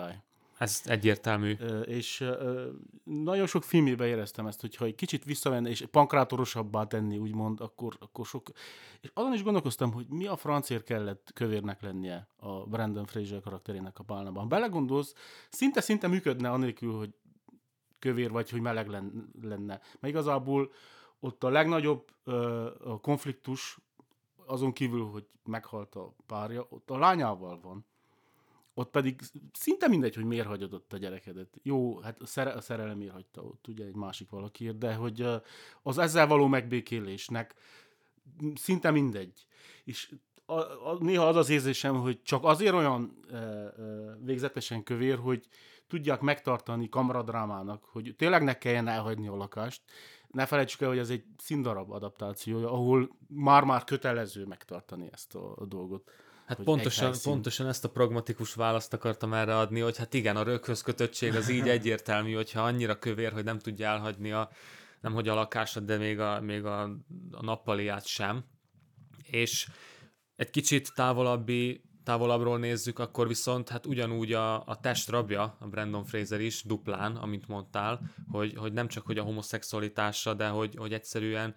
Ez 0.57 0.81
egyértelmű. 0.85 1.51
És 1.83 2.25
nagyon 3.03 3.47
sok 3.47 3.63
filmében 3.63 4.07
éreztem 4.07 4.47
ezt, 4.47 4.61
hogyha 4.61 4.85
egy 4.85 4.95
kicsit 4.95 5.23
visszavenne 5.23 5.69
és 5.69 5.85
pankrátorosabbá 5.91 6.83
tenni, 6.83 7.17
úgymond, 7.17 7.61
akkor, 7.61 7.95
akkor 7.99 8.25
sok... 8.25 8.49
És 9.01 9.11
azon 9.13 9.33
is 9.33 9.43
gondolkoztam, 9.43 9.91
hogy 9.91 10.05
mi 10.07 10.27
a 10.27 10.35
francért 10.35 10.83
kellett 10.83 11.31
kövérnek 11.33 11.81
lennie 11.81 12.27
a 12.35 12.65
Brandon 12.65 13.05
Fraser 13.05 13.41
karakterének 13.41 13.99
a 13.99 14.03
pálnában. 14.03 14.41
Ha 14.41 14.47
belegondolsz, 14.47 15.13
szinte-szinte 15.49 16.07
működne 16.07 16.49
anélkül, 16.49 16.97
hogy 16.97 17.13
kövér 17.99 18.31
vagy, 18.31 18.49
hogy 18.49 18.61
meleg 18.61 18.87
lenne. 19.41 19.81
Mert 19.99 20.13
igazából 20.13 20.71
ott 21.19 21.43
a 21.43 21.49
legnagyobb 21.49 22.11
a 22.83 22.99
konfliktus, 23.01 23.77
azon 24.49 24.73
kívül, 24.73 25.05
hogy 25.05 25.27
meghalt 25.43 25.95
a 25.95 26.15
párja, 26.25 26.65
ott 26.69 26.89
a 26.89 26.97
lányával 26.97 27.59
van 27.59 27.85
ott 28.79 28.89
pedig 28.89 29.19
szinte 29.53 29.87
mindegy, 29.87 30.15
hogy 30.15 30.25
miért 30.25 30.47
hagyod 30.47 30.73
ott 30.73 30.93
a 30.93 30.97
gyerekedet. 30.97 31.59
Jó, 31.63 31.99
hát 31.99 32.21
a, 32.21 32.25
szere, 32.25 32.51
a 32.51 32.61
szerelemért 32.61 33.11
hagyta 33.11 33.41
ott, 33.41 33.67
ugye 33.67 33.85
egy 33.85 33.95
másik 33.95 34.29
valakiért, 34.29 34.77
de 34.77 34.93
hogy 34.93 35.25
az 35.81 35.97
ezzel 35.97 36.27
való 36.27 36.47
megbékélésnek 36.47 37.55
szinte 38.55 38.91
mindegy. 38.91 39.45
És 39.83 40.11
a, 40.45 40.53
a, 40.89 40.97
néha 40.99 41.27
az 41.27 41.35
az 41.35 41.49
érzésem, 41.49 41.95
hogy 41.95 42.21
csak 42.21 42.43
azért 42.43 42.73
olyan 42.73 43.19
e, 43.31 43.35
e, 43.35 43.73
végzetesen 44.23 44.83
kövér, 44.83 45.17
hogy 45.17 45.47
tudják 45.87 46.21
megtartani 46.21 46.89
kamaradrámának, 46.89 47.83
hogy 47.83 48.13
tényleg 48.17 48.43
ne 48.43 48.57
kelljen 48.57 48.87
elhagyni 48.87 49.27
a 49.27 49.35
lakást. 49.35 49.81
Ne 50.31 50.45
felejtsük 50.45 50.81
el, 50.81 50.87
hogy 50.87 50.97
ez 50.97 51.09
egy 51.09 51.23
színdarab 51.37 51.91
adaptációja, 51.91 52.71
ahol 52.71 53.09
már-már 53.27 53.83
kötelező 53.83 54.45
megtartani 54.45 55.09
ezt 55.11 55.35
a, 55.35 55.53
a 55.55 55.65
dolgot. 55.65 56.11
Hát 56.45 56.63
pontosan, 56.63 57.13
pontosan 57.23 57.67
ezt 57.67 57.83
a 57.83 57.89
pragmatikus 57.89 58.53
választ 58.53 58.93
akartam 58.93 59.33
erre 59.33 59.57
adni, 59.57 59.79
hogy 59.79 59.97
hát 59.97 60.13
igen, 60.13 60.35
a 60.35 60.43
röghöz 60.43 60.81
kötöttség 60.81 61.35
az 61.35 61.49
így 61.49 61.69
egyértelmű, 61.77 62.33
hogyha 62.33 62.61
annyira 62.61 62.99
kövér, 62.99 63.31
hogy 63.31 63.43
nem 63.43 63.59
tudja 63.59 63.87
elhagyni 63.87 64.31
a, 64.31 64.49
nem 65.01 65.13
hogy 65.13 65.27
a 65.27 65.33
lakását, 65.33 65.85
de 65.85 65.97
még 65.97 66.19
a, 66.19 66.41
még 66.41 66.65
a, 66.65 66.81
a 67.31 67.41
nappaliát 67.41 68.05
sem. 68.05 68.43
És 69.23 69.69
egy 70.35 70.49
kicsit 70.49 70.91
távolabbi, 70.95 71.83
távolabbról 72.09 72.59
nézzük, 72.59 72.99
akkor 72.99 73.27
viszont 73.27 73.69
hát 73.69 73.85
ugyanúgy 73.85 74.33
a, 74.33 74.65
a 74.65 74.79
test 74.79 75.09
rabja, 75.09 75.55
a 75.59 75.67
Brandon 75.67 76.03
Fraser 76.03 76.41
is 76.41 76.63
duplán, 76.63 77.15
amint 77.15 77.47
mondtál, 77.47 78.01
hogy, 78.31 78.53
hogy 78.55 78.73
nem 78.73 78.87
csak 78.87 79.05
hogy 79.05 79.17
a 79.17 79.23
homoszexualitása, 79.23 80.33
de 80.33 80.47
hogy, 80.47 80.75
hogy 80.75 80.93
egyszerűen 80.93 81.55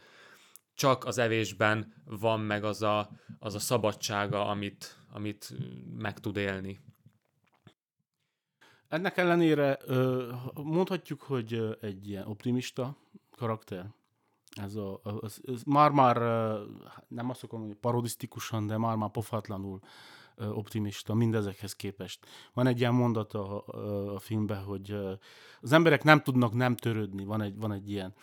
csak 0.74 1.04
az 1.04 1.18
evésben 1.18 1.92
van 2.04 2.40
meg 2.40 2.64
az 2.64 2.82
a, 2.82 3.10
az 3.38 3.54
a 3.54 3.58
szabadsága, 3.58 4.46
amit, 4.46 4.96
amit 5.12 5.52
meg 5.96 6.18
tud 6.20 6.36
élni. 6.36 6.80
ennek 8.88 9.16
ellenére 9.16 9.78
mondhatjuk, 10.54 11.22
hogy 11.22 11.76
egy 11.80 12.08
ilyen 12.08 12.26
optimista 12.26 12.96
karakter. 13.36 13.86
Ez 14.60 14.74
a, 14.74 15.00
az, 15.02 15.40
ez 15.46 15.62
már-már 15.62 16.16
nem 17.08 17.30
azt 17.30 17.42
akarom, 17.42 17.66
hogy 17.66 17.74
parodisztikusan, 17.74 18.66
de 18.66 18.76
már-már 18.76 19.10
pofátlanul 19.10 19.80
optimista 20.36 21.14
mindezekhez 21.14 21.76
képest. 21.76 22.26
Van 22.52 22.66
egy 22.66 22.78
ilyen 22.78 22.94
mondata 22.94 23.64
a, 23.64 24.14
a 24.14 24.18
filmben, 24.18 24.62
hogy 24.62 24.96
az 25.60 25.72
emberek 25.72 26.02
nem 26.02 26.22
tudnak 26.22 26.52
nem 26.52 26.76
törődni, 26.76 27.24
van 27.24 27.42
egy, 27.42 27.58
van 27.58 27.72
egy 27.72 27.90
ilyen. 27.90 28.14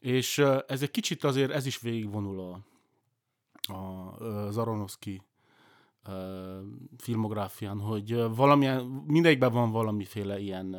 És 0.00 0.38
ez 0.66 0.82
egy 0.82 0.90
kicsit 0.90 1.24
azért, 1.24 1.50
ez 1.50 1.66
is 1.66 1.80
végigvonul 1.80 2.40
a, 2.40 2.60
a, 3.72 4.12
az 4.18 4.56
Aronofsky 4.56 5.22
filmográfián, 6.96 7.80
hogy 7.80 8.34
valamilyen, 8.34 8.84
mindegyikben 9.06 9.52
van 9.52 9.70
valamiféle 9.70 10.38
ilyen 10.38 10.76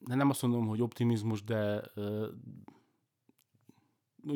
de 0.00 0.14
nem 0.14 0.30
azt 0.30 0.42
mondom, 0.42 0.66
hogy 0.66 0.82
optimizmus, 0.82 1.44
de 1.44 1.82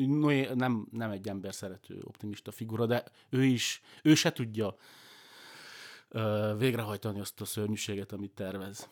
Noé 0.07 0.49
nem, 0.53 0.87
nem 0.91 1.11
egy 1.11 1.27
ember 1.27 1.53
szerető 1.53 2.01
optimista 2.03 2.51
figura, 2.51 2.85
de 2.85 3.03
ő 3.29 3.43
is, 3.43 3.81
ő 4.03 4.15
se 4.15 4.31
tudja 4.31 4.75
végrehajtani 6.57 7.19
azt 7.19 7.41
a 7.41 7.45
szörnyűséget, 7.45 8.11
amit 8.11 8.31
tervez. 8.31 8.89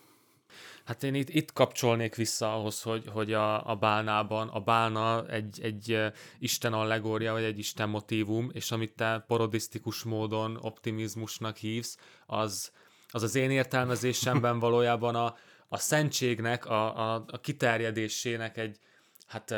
Hát 0.86 1.04
én 1.04 1.14
itt, 1.14 1.30
itt 1.30 1.54
kapcsolnék 1.54 2.16
vissza 2.16 2.54
ahhoz, 2.56 2.82
hogy, 2.82 3.08
hogy 3.08 3.34
a, 3.34 3.70
a 3.70 3.76
bálnában, 3.76 4.48
a 4.48 4.60
bálna 4.60 5.28
egy, 5.28 5.60
egy 5.62 6.00
Isten 6.40 6.74
allegória, 6.74 7.32
vagy 7.32 7.44
egy 7.44 7.58
Isten 7.58 7.90
motívum, 7.90 8.50
és 8.54 8.72
amit 8.72 8.96
te 8.96 9.24
parodisztikus 9.28 10.04
módon 10.04 10.58
optimizmusnak 10.62 11.58
hívsz, 11.58 11.98
az 12.26 12.72
az, 13.14 13.24
az 13.24 13.36
én 13.36 13.52
értelmezésemben 13.52 14.60
valójában 14.66 15.16
a, 15.16 15.36
a 15.74 15.78
szentségnek, 15.78 16.66
a, 16.66 17.14
a, 17.14 17.26
a 17.28 17.40
kiterjedésének 17.40 18.58
egy, 18.58 18.80
hát 19.28 19.56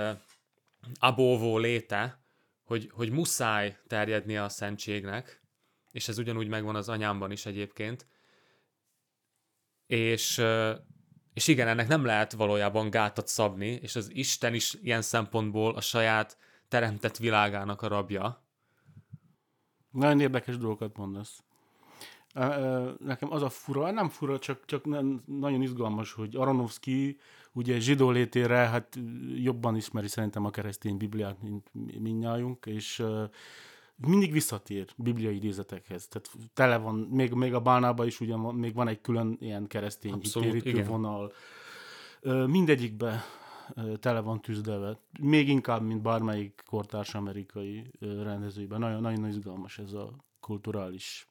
abóvó 0.93 1.58
léte, 1.58 2.23
hogy, 2.63 2.89
hogy 2.93 3.10
muszáj 3.10 3.78
terjednie 3.88 4.43
a 4.43 4.49
szentségnek, 4.49 5.41
és 5.91 6.08
ez 6.08 6.17
ugyanúgy 6.17 6.47
megvan 6.47 6.75
az 6.75 6.89
anyámban 6.89 7.32
is 7.32 7.45
egyébként, 7.45 8.08
és, 9.88 10.41
és 11.34 11.47
igen, 11.47 11.67
ennek 11.67 11.88
nem 11.88 12.06
lehet 12.06 12.32
valójában 12.32 12.89
gátat 12.89 13.28
szabni, 13.28 13.67
és 13.67 13.95
az 13.95 14.10
Isten 14.13 14.54
is 14.54 14.73
ilyen 14.73 15.01
szempontból 15.01 15.75
a 15.75 15.82
saját 15.82 16.38
teremtett 16.67 17.17
világának 17.17 17.82
a 17.82 17.88
rabja. 17.88 18.43
Nagyon 19.89 20.19
érdekes 20.19 20.58
dolgokat 20.58 20.97
mondasz. 20.97 21.43
Nekem 22.99 23.31
az 23.31 23.41
a 23.41 23.49
fura, 23.49 23.91
nem 23.91 24.09
fura, 24.09 24.39
csak, 24.39 24.65
csak 24.65 24.85
nem, 24.85 25.23
nagyon 25.25 25.61
izgalmas, 25.61 26.13
hogy 26.13 26.35
Aronofsky 26.35 27.17
ugye 27.51 27.79
zsidó 27.79 28.09
létére 28.09 28.55
hát 28.55 28.99
jobban 29.35 29.75
ismeri 29.75 30.07
szerintem 30.07 30.45
a 30.45 30.49
keresztény 30.49 30.97
Bibliát, 30.97 31.41
mint 31.41 31.69
minnyájunk, 31.99 32.65
és 32.65 33.03
mindig 33.95 34.31
visszatér 34.31 34.87
bibliai 34.95 35.35
idézetekhez. 35.35 36.07
Tehát 36.07 36.29
tele 36.53 36.77
van, 36.77 36.95
még, 36.95 37.31
még 37.31 37.53
a 37.53 37.59
bálnában 37.59 38.05
is 38.05 38.19
ugye 38.19 38.35
még 38.37 38.73
van 38.73 38.87
egy 38.87 39.01
külön 39.01 39.37
ilyen 39.39 39.67
keresztény 39.67 40.11
Abszolút, 40.11 40.85
vonal. 40.87 41.33
Mindegyikbe 42.47 43.23
tele 43.99 44.19
van 44.19 44.41
tűzdelve. 44.41 44.99
Még 45.19 45.49
inkább, 45.49 45.81
mint 45.81 46.01
bármelyik 46.01 46.63
kortárs 46.65 47.15
amerikai 47.15 47.91
rendezőben. 47.99 48.79
Nagyon, 48.79 49.01
nagyon 49.01 49.27
izgalmas 49.27 49.79
ez 49.79 49.93
a 49.93 50.13
kulturális, 50.39 51.27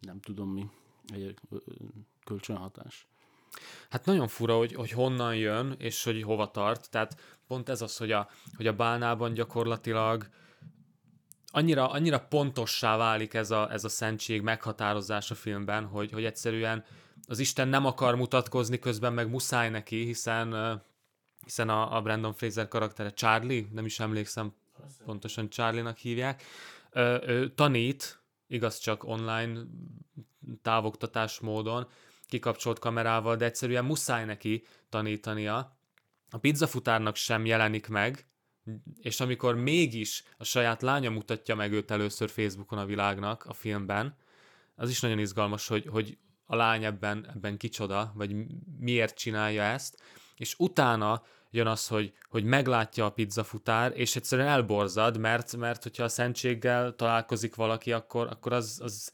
nem 0.00 0.20
tudom 0.20 0.50
mi, 0.50 0.70
egy 1.12 1.34
kölcsönhatás. 2.24 3.06
Hát 3.90 4.04
nagyon 4.04 4.28
fura, 4.28 4.56
hogy, 4.56 4.72
hogy 4.72 4.90
honnan 4.90 5.36
jön, 5.36 5.74
és 5.78 6.04
hogy 6.04 6.22
hova 6.22 6.50
tart. 6.50 6.90
Tehát 6.90 7.20
pont 7.46 7.68
ez 7.68 7.82
az, 7.82 7.96
hogy 7.96 8.12
a, 8.12 8.28
hogy 8.56 8.66
a 8.66 8.72
bálnában 8.72 9.32
gyakorlatilag 9.32 10.28
annyira, 11.52 11.90
annyira 11.90 12.20
pontossá 12.20 12.96
válik 12.96 13.34
ez 13.34 13.50
a, 13.50 13.72
ez 13.72 13.84
a 13.84 13.88
szentség 13.88 14.42
meghatározás 14.42 15.30
a 15.30 15.34
filmben, 15.34 15.84
hogy, 15.84 16.12
hogy 16.12 16.24
egyszerűen 16.24 16.84
az 17.26 17.38
Isten 17.38 17.68
nem 17.68 17.86
akar 17.86 18.14
mutatkozni, 18.14 18.78
közben 18.78 19.12
meg 19.12 19.30
muszáj 19.30 19.70
neki, 19.70 20.04
hiszen 20.04 20.82
hiszen 21.44 21.68
a, 21.68 21.96
a 21.96 22.02
Brandon 22.02 22.34
Fraser 22.34 22.68
karaktere 22.68 23.10
Charlie, 23.10 23.68
nem 23.72 23.84
is 23.84 24.00
emlékszem 24.00 24.54
pontosan 25.04 25.48
Charlie-nak 25.48 25.96
hívják, 25.96 26.42
ő, 27.26 27.52
tanít, 27.54 28.19
igaz 28.50 28.78
csak 28.78 29.04
online 29.04 29.60
távoktatás 30.62 31.40
módon, 31.40 31.88
kikapcsolt 32.26 32.78
kamerával, 32.78 33.36
de 33.36 33.44
egyszerűen 33.44 33.84
muszáj 33.84 34.24
neki 34.24 34.64
tanítania. 34.88 35.78
A 36.30 36.38
pizzafutárnak 36.38 37.16
sem 37.16 37.46
jelenik 37.46 37.88
meg, 37.88 38.26
és 39.00 39.20
amikor 39.20 39.54
mégis 39.54 40.24
a 40.36 40.44
saját 40.44 40.82
lánya 40.82 41.10
mutatja 41.10 41.54
meg 41.54 41.72
őt 41.72 41.90
először 41.90 42.30
Facebookon 42.30 42.78
a 42.78 42.84
világnak 42.84 43.44
a 43.44 43.52
filmben, 43.52 44.16
az 44.74 44.90
is 44.90 45.00
nagyon 45.00 45.18
izgalmas, 45.18 45.66
hogy, 45.66 45.86
hogy 45.86 46.18
a 46.44 46.56
lány 46.56 46.84
ebben, 46.84 47.30
ebben 47.34 47.56
kicsoda, 47.56 48.12
vagy 48.14 48.36
miért 48.78 49.18
csinálja 49.18 49.62
ezt, 49.62 50.02
és 50.36 50.54
utána 50.58 51.22
jön 51.50 51.66
az, 51.66 51.88
hogy, 51.88 52.12
hogy 52.28 52.44
meglátja 52.44 53.04
a 53.04 53.10
pizzafutár, 53.10 53.92
és 53.94 54.16
egyszerűen 54.16 54.48
elborzad, 54.48 55.16
mert, 55.16 55.56
mert 55.56 55.82
hogyha 55.82 56.04
a 56.04 56.08
szentséggel 56.08 56.94
találkozik 56.94 57.54
valaki, 57.54 57.92
akkor, 57.92 58.26
akkor 58.26 58.52
az, 58.52 58.80
az 58.82 59.12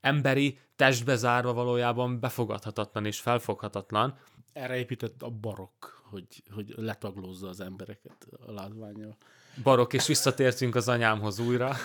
emberi, 0.00 0.58
testbe 0.76 1.16
zárva 1.16 1.52
valójában 1.52 2.20
befogadhatatlan 2.20 3.06
és 3.06 3.20
felfoghatatlan. 3.20 4.18
Erre 4.52 4.76
épített 4.76 5.22
a 5.22 5.30
barokk, 5.30 5.84
hogy, 6.10 6.42
hogy 6.54 6.74
letaglózza 6.76 7.48
az 7.48 7.60
embereket 7.60 8.26
a 8.46 8.52
látványjal. 8.52 9.16
Barokk, 9.62 9.92
és 9.92 10.06
visszatértünk 10.06 10.74
az 10.74 10.88
anyámhoz 10.88 11.38
újra. 11.38 11.76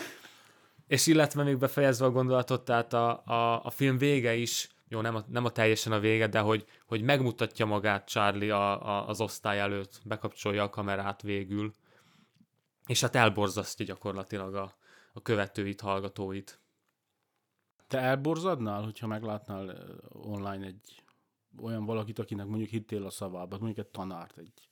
és 0.86 1.06
illetve 1.06 1.42
még 1.42 1.56
befejezve 1.56 2.04
a 2.04 2.10
gondolatot, 2.10 2.64
tehát 2.64 2.92
a, 2.92 3.22
a, 3.24 3.64
a 3.64 3.70
film 3.70 3.98
vége 3.98 4.34
is, 4.34 4.68
jó, 4.92 5.00
nem 5.00 5.14
a, 5.14 5.24
nem 5.28 5.44
a 5.44 5.50
teljesen 5.50 5.92
a 5.92 5.98
vége, 5.98 6.26
de 6.26 6.40
hogy, 6.40 6.66
hogy 6.86 7.02
megmutatja 7.02 7.66
magát 7.66 8.08
Charlie 8.08 8.54
a, 8.54 8.88
a, 8.88 9.08
az 9.08 9.20
osztály 9.20 9.60
előtt, 9.60 10.00
bekapcsolja 10.04 10.62
a 10.62 10.70
kamerát 10.70 11.22
végül, 11.22 11.72
és 12.86 13.00
hát 13.00 13.14
elborzasztja 13.14 13.86
gyakorlatilag 13.86 14.54
a, 14.54 14.74
a 15.12 15.22
követőit, 15.22 15.80
hallgatóit. 15.80 16.60
Te 17.86 17.98
elborzadnál, 17.98 18.82
hogyha 18.82 19.06
meglátnál 19.06 19.76
online 20.08 20.66
egy 20.66 21.02
olyan 21.62 21.84
valakit, 21.84 22.18
akinek 22.18 22.46
mondjuk 22.46 22.70
hittél 22.70 23.04
a 23.04 23.10
szavába, 23.10 23.58
mondjuk 23.58 23.86
egy 23.86 23.92
tanárt, 23.92 24.38
egy... 24.38 24.68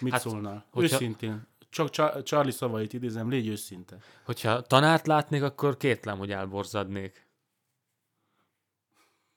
Mit 0.00 0.12
hát, 0.12 0.20
szólnál? 0.20 0.66
Hogyha... 0.70 0.94
Őszintén. 0.94 1.46
Csak 1.70 2.22
Charlie 2.22 2.50
szavait 2.50 2.92
idézem, 2.92 3.30
légy 3.30 3.48
őszinte. 3.48 3.96
Hogyha 4.24 4.62
tanárt 4.62 5.06
látnék, 5.06 5.42
akkor 5.42 5.76
kétlem, 5.76 6.18
hogy 6.18 6.30
elborzadnék. 6.30 7.28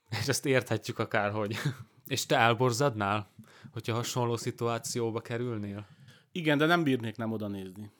És 0.09 0.27
ezt 0.27 0.45
érthetjük 0.45 0.99
akárhogy. 0.99 1.57
És 2.07 2.25
te 2.25 2.37
elborzadnál, 2.37 3.31
hogyha 3.71 3.93
hasonló 3.93 4.37
szituációba 4.37 5.21
kerülnél? 5.21 5.87
Igen, 6.31 6.57
de 6.57 6.65
nem 6.65 6.83
bírnék 6.83 7.15
nem 7.15 7.31
oda 7.31 7.47
nézni. 7.47 7.91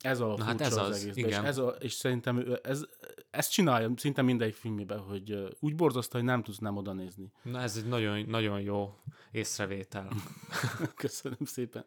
Ez 0.00 0.20
a 0.20 0.34
Na 0.36 0.44
hát 0.44 0.60
ez 0.60 0.76
az, 0.76 0.88
az 0.88 1.02
egész. 1.02 1.16
Igen. 1.16 1.42
És, 1.42 1.48
ez 1.48 1.58
a, 1.58 1.68
és 1.68 1.92
szerintem 1.92 2.58
ez, 2.62 2.84
ezt 3.30 3.50
csinálja 3.50 3.90
szinte 3.96 4.22
mindegyik 4.22 4.54
filmében, 4.54 4.98
hogy 4.98 5.56
úgy 5.60 5.74
borzasztó, 5.74 6.18
hogy 6.18 6.26
nem 6.26 6.42
tudsz 6.42 6.58
nem 6.58 6.76
oda 6.76 6.92
nézni. 6.92 7.32
Na 7.42 7.60
ez 7.60 7.76
egy 7.76 7.86
nagyon, 7.86 8.24
nagyon 8.28 8.60
jó 8.60 8.98
észrevétel. 9.30 10.08
Köszönöm 10.96 11.44
szépen. 11.44 11.84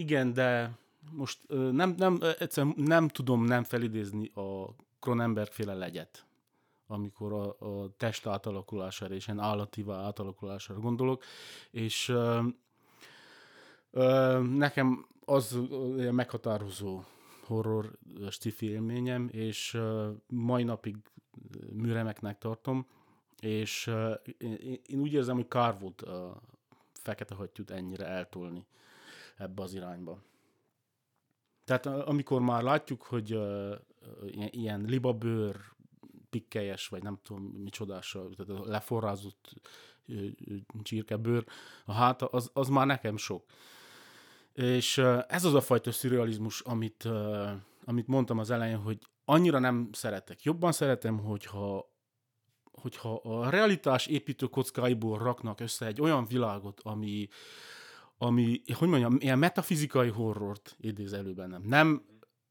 Igen, 0.00 0.32
de 0.32 0.78
most 1.12 1.38
nem, 1.48 1.94
nem, 1.96 2.18
egyszerűen 2.38 2.74
nem 2.76 3.08
tudom 3.08 3.44
nem 3.44 3.64
felidézni 3.64 4.30
a 4.34 4.74
Cronenberg 5.00 5.50
féle 5.50 5.74
legyet, 5.74 6.24
amikor 6.86 7.32
a, 7.32 7.66
a 7.82 7.90
test 7.96 8.26
átalakulására 8.26 9.14
és 9.14 9.26
ilyen 9.26 9.38
állativá 9.38 10.04
átalakulására 10.04 10.80
gondolok, 10.80 11.24
és 11.70 12.08
ö, 12.08 12.40
ö, 13.90 14.40
nekem 14.42 15.06
az 15.24 15.58
olyan 15.96 16.14
meghatározó 16.14 17.02
horror 17.46 17.98
stifi 18.30 18.70
élményem, 18.70 19.28
és 19.32 19.74
uh, 19.74 20.08
mai 20.26 20.62
napig 20.62 20.96
műremeknek 21.72 22.38
tartom, 22.38 22.86
és 23.40 23.86
uh, 23.86 24.12
én, 24.38 24.80
én 24.86 25.00
úgy 25.00 25.12
érzem, 25.12 25.36
hogy 25.36 25.48
kár 25.48 25.78
volt 25.78 26.02
a 26.02 26.40
fekete 26.92 27.34
hattyút 27.34 27.70
ennyire 27.70 28.06
eltolni 28.06 28.66
ebbe 29.40 29.62
az 29.62 29.74
irányba. 29.74 30.22
Tehát 31.64 31.86
amikor 31.86 32.40
már 32.40 32.62
látjuk, 32.62 33.02
hogy 33.02 33.34
uh, 33.34 33.74
ilyen, 34.50 34.80
libabőr, 34.80 35.56
pikkelyes, 36.30 36.88
vagy 36.88 37.02
nem 37.02 37.18
tudom 37.22 37.42
micsodással, 37.42 38.30
tehát 38.36 38.62
a 38.62 38.68
leforrázott 38.68 39.52
uh, 40.08 40.26
csirkebőr, 40.82 41.44
a 41.84 41.92
háta, 41.92 42.26
az, 42.26 42.50
az 42.52 42.68
már 42.68 42.86
nekem 42.86 43.16
sok. 43.16 43.44
És 44.52 44.98
ez 45.26 45.44
az 45.44 45.54
a 45.54 45.60
fajta 45.60 45.92
szürrealizmus, 45.92 46.60
amit, 46.60 47.08
amit 47.84 48.06
mondtam 48.06 48.38
az 48.38 48.50
elején, 48.50 48.76
hogy 48.78 48.98
annyira 49.24 49.58
nem 49.58 49.88
szeretek. 49.92 50.42
Jobban 50.42 50.72
szeretem, 50.72 51.18
hogyha, 51.18 51.90
hogyha 52.72 53.14
a 53.14 53.50
realitás 53.50 54.06
építő 54.06 54.46
kockáiból 54.46 55.18
raknak 55.18 55.60
össze 55.60 55.86
egy 55.86 56.00
olyan 56.00 56.26
világot, 56.26 56.80
ami, 56.82 57.28
ami 58.22 58.62
hogy 58.74 58.88
mondjam, 58.88 59.16
ilyen 59.18 59.38
metafizikai 59.38 60.08
horrort 60.08 60.76
idéz 60.80 61.12
elő 61.12 61.32
bennem. 61.32 61.62
Nem 61.62 62.04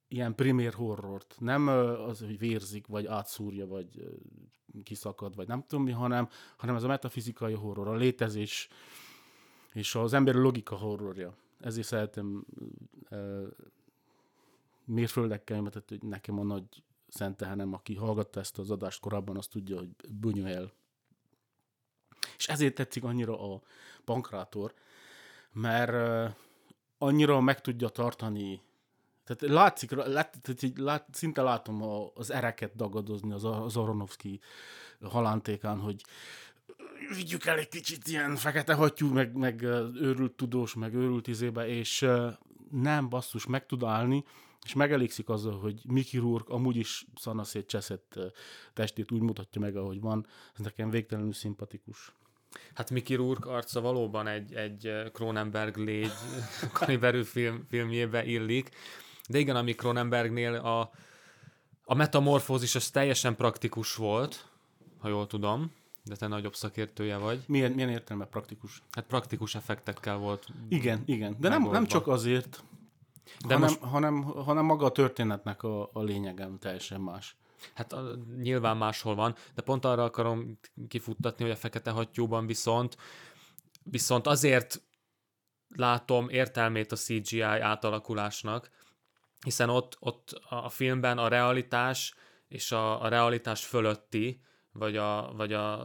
ilyen 0.07 0.35
primér 0.35 0.73
horrort. 0.73 1.35
Nem 1.39 1.67
az, 1.67 2.19
hogy 2.19 2.37
vérzik, 2.37 2.87
vagy 2.87 3.05
átszúrja, 3.05 3.67
vagy 3.67 4.19
kiszakad, 4.83 5.35
vagy 5.35 5.47
nem 5.47 5.63
tudom 5.67 5.83
mi, 5.83 5.91
hanem, 5.91 6.29
hanem 6.57 6.75
ez 6.75 6.83
a 6.83 6.87
metafizikai 6.87 7.53
horror, 7.53 7.87
a 7.87 7.95
létezés 7.95 8.67
és 9.73 9.95
az 9.95 10.13
emberi 10.13 10.37
logika 10.37 10.75
horrorja. 10.75 11.35
Ezért 11.59 11.87
szeretem 11.87 12.45
uh, 13.09 13.47
mérföldekkel, 14.85 15.61
mert 15.61 15.89
hogy 15.89 16.03
nekem 16.03 16.39
a 16.39 16.43
nagy 16.43 16.83
szentehenem, 17.07 17.73
aki 17.73 17.95
hallgatta 17.95 18.39
ezt 18.39 18.57
az 18.57 18.71
adást 18.71 18.99
korábban, 18.99 19.37
azt 19.37 19.49
tudja, 19.49 19.77
hogy 19.77 19.89
Buñuel. 20.21 20.69
És 22.37 22.47
ezért 22.47 22.75
tetszik 22.75 23.03
annyira 23.03 23.53
a 23.53 23.61
pankrátor, 24.05 24.73
mert 25.53 26.33
annyira 26.97 27.39
meg 27.39 27.61
tudja 27.61 27.89
tartani 27.89 28.61
tehát 29.29 29.53
látszik, 29.53 29.91
lát, 29.91 30.39
tehát 30.41 30.77
lát, 30.77 31.07
szinte 31.11 31.41
látom 31.41 31.83
a, 31.83 32.11
az 32.13 32.31
ereket 32.31 32.75
dagadozni 32.75 33.31
az, 33.31 33.43
az 33.43 33.77
Aronofsky 33.77 34.39
halántékán, 35.01 35.79
hogy 35.79 36.01
vigyük 37.15 37.45
el 37.45 37.57
egy 37.57 37.67
kicsit 37.67 38.07
ilyen 38.07 38.35
fekete 38.35 38.73
hattyú, 38.73 39.13
meg, 39.13 39.33
meg 39.33 39.61
őrült 39.95 40.31
tudós, 40.31 40.73
meg 40.73 40.93
őrült 40.93 41.27
izébe, 41.27 41.67
és 41.67 42.05
nem 42.71 43.09
basszus, 43.09 43.45
meg 43.45 43.65
tud 43.65 43.83
állni, 43.83 44.23
és 44.65 44.73
megelégszik 44.73 45.29
azzal, 45.29 45.59
hogy 45.59 45.81
Mickey 45.87 46.19
Rourke 46.19 46.53
amúgy 46.53 46.75
is 46.75 47.05
szanaszét 47.15 47.67
cseszett 47.67 48.19
testét 48.73 49.11
úgy 49.11 49.21
mutatja 49.21 49.61
meg, 49.61 49.75
ahogy 49.75 49.99
van. 49.99 50.27
Ez 50.53 50.63
nekem 50.63 50.89
végtelenül 50.89 51.33
szimpatikus. 51.33 52.13
Hát 52.73 52.89
Mickey 52.89 53.15
Rourke 53.15 53.49
arca 53.49 53.81
valóban 53.81 54.27
egy, 54.27 54.53
egy 54.53 54.91
Cronenberg 55.13 55.77
légy 55.77 56.11
kaliberű 56.73 57.23
film, 57.23 57.65
filmjébe 57.69 58.25
illik, 58.25 58.69
de 59.27 59.37
igen, 59.37 59.55
a 59.55 59.63
Cronenbergnél 59.63 60.55
a, 60.55 60.91
a 61.83 61.93
metamorfózis 61.93 62.75
az 62.75 62.89
teljesen 62.89 63.35
praktikus 63.35 63.95
volt, 63.95 64.45
ha 64.99 65.07
jól 65.07 65.27
tudom, 65.27 65.71
de 66.03 66.15
te 66.15 66.27
nagyobb 66.27 66.55
szakértője 66.55 67.17
vagy. 67.17 67.43
Milyen, 67.47 67.71
milyen 67.71 67.89
értelme 67.89 68.25
praktikus? 68.25 68.81
Hát 68.91 69.05
praktikus 69.05 69.55
effektekkel 69.55 70.17
volt. 70.17 70.47
Igen, 70.69 71.03
igen, 71.05 71.35
de 71.39 71.49
nem, 71.49 71.63
nem 71.63 71.85
csak 71.85 72.07
azért, 72.07 72.63
de 73.47 73.53
hanem, 73.53 73.59
most... 73.59 73.79
hanem, 73.79 74.21
hanem 74.21 74.65
maga 74.65 74.85
a 74.85 74.91
történetnek 74.91 75.63
a, 75.63 75.89
a 75.93 76.01
lényegem 76.01 76.57
teljesen 76.59 77.01
más. 77.01 77.35
Hát 77.73 77.93
a, 77.93 78.17
nyilván 78.37 78.77
máshol 78.77 79.15
van, 79.15 79.35
de 79.55 79.61
pont 79.61 79.85
arra 79.85 80.03
akarom 80.03 80.59
kifuttatni, 80.87 81.43
hogy 81.43 81.53
a 81.53 81.57
fekete 81.57 81.91
hattyúban 81.91 82.45
viszont 82.45 82.97
viszont 83.83 84.27
azért 84.27 84.81
látom 85.67 86.29
értelmét 86.29 86.91
a 86.91 86.95
CGI 86.95 87.41
átalakulásnak, 87.41 88.69
hiszen 89.43 89.69
ott, 89.69 89.97
ott 89.99 90.41
a 90.49 90.69
filmben 90.69 91.17
a 91.17 91.27
realitás 91.27 92.15
és 92.47 92.71
a, 92.71 93.01
a 93.03 93.07
realitás 93.07 93.65
fölötti, 93.65 94.41
vagy 94.71 94.97
a, 94.97 95.33
vagy 95.35 95.53
a, 95.53 95.83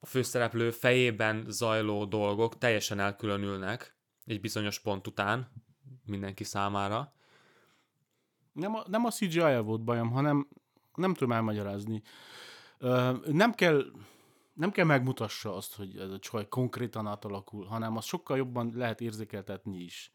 a 0.00 0.06
főszereplő 0.06 0.70
fejében 0.70 1.44
zajló 1.48 2.04
dolgok 2.04 2.58
teljesen 2.58 2.98
elkülönülnek 3.00 3.96
egy 4.24 4.40
bizonyos 4.40 4.80
pont 4.80 5.06
után 5.06 5.52
mindenki 6.04 6.44
számára. 6.44 7.12
Nem 8.52 8.74
a, 8.74 8.82
nem 8.86 9.04
a 9.04 9.10
CGI-ja 9.10 9.62
volt 9.62 9.84
bajom, 9.84 10.10
hanem 10.10 10.48
nem 10.94 11.14
tudom 11.14 11.32
elmagyarázni. 11.32 12.02
Nem 13.26 13.52
kell 13.54 13.84
nem 14.52 14.70
kell 14.70 14.84
megmutassa 14.84 15.56
azt, 15.56 15.74
hogy 15.74 15.96
ez 15.98 16.10
a 16.10 16.18
csaj 16.18 16.48
konkrétan 16.48 17.06
átalakul, 17.06 17.64
hanem 17.66 17.96
azt 17.96 18.06
sokkal 18.06 18.36
jobban 18.36 18.72
lehet 18.74 19.00
érzékeltetni 19.00 19.78
is 19.78 20.12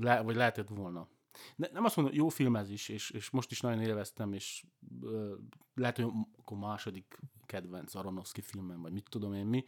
le, 0.00 0.20
vagy 0.22 0.36
lehetett 0.36 0.68
volna. 0.68 1.08
Ne, 1.56 1.68
nem 1.72 1.84
azt 1.84 1.96
mondom, 1.96 2.14
jó 2.14 2.28
film 2.28 2.56
ez 2.56 2.70
is, 2.70 2.88
és, 2.88 3.10
és 3.10 3.30
most 3.30 3.50
is 3.50 3.60
nagyon 3.60 3.80
élveztem, 3.80 4.32
és 4.32 4.64
ö, 5.02 5.34
lehet, 5.74 5.96
hogy 5.96 6.12
akkor 6.38 6.58
második 6.58 7.18
kedvenc 7.46 7.94
Aronofsky 7.94 8.40
filmem, 8.40 8.82
vagy 8.82 8.92
mit 8.92 9.08
tudom 9.08 9.32
én 9.32 9.46
mi, 9.46 9.64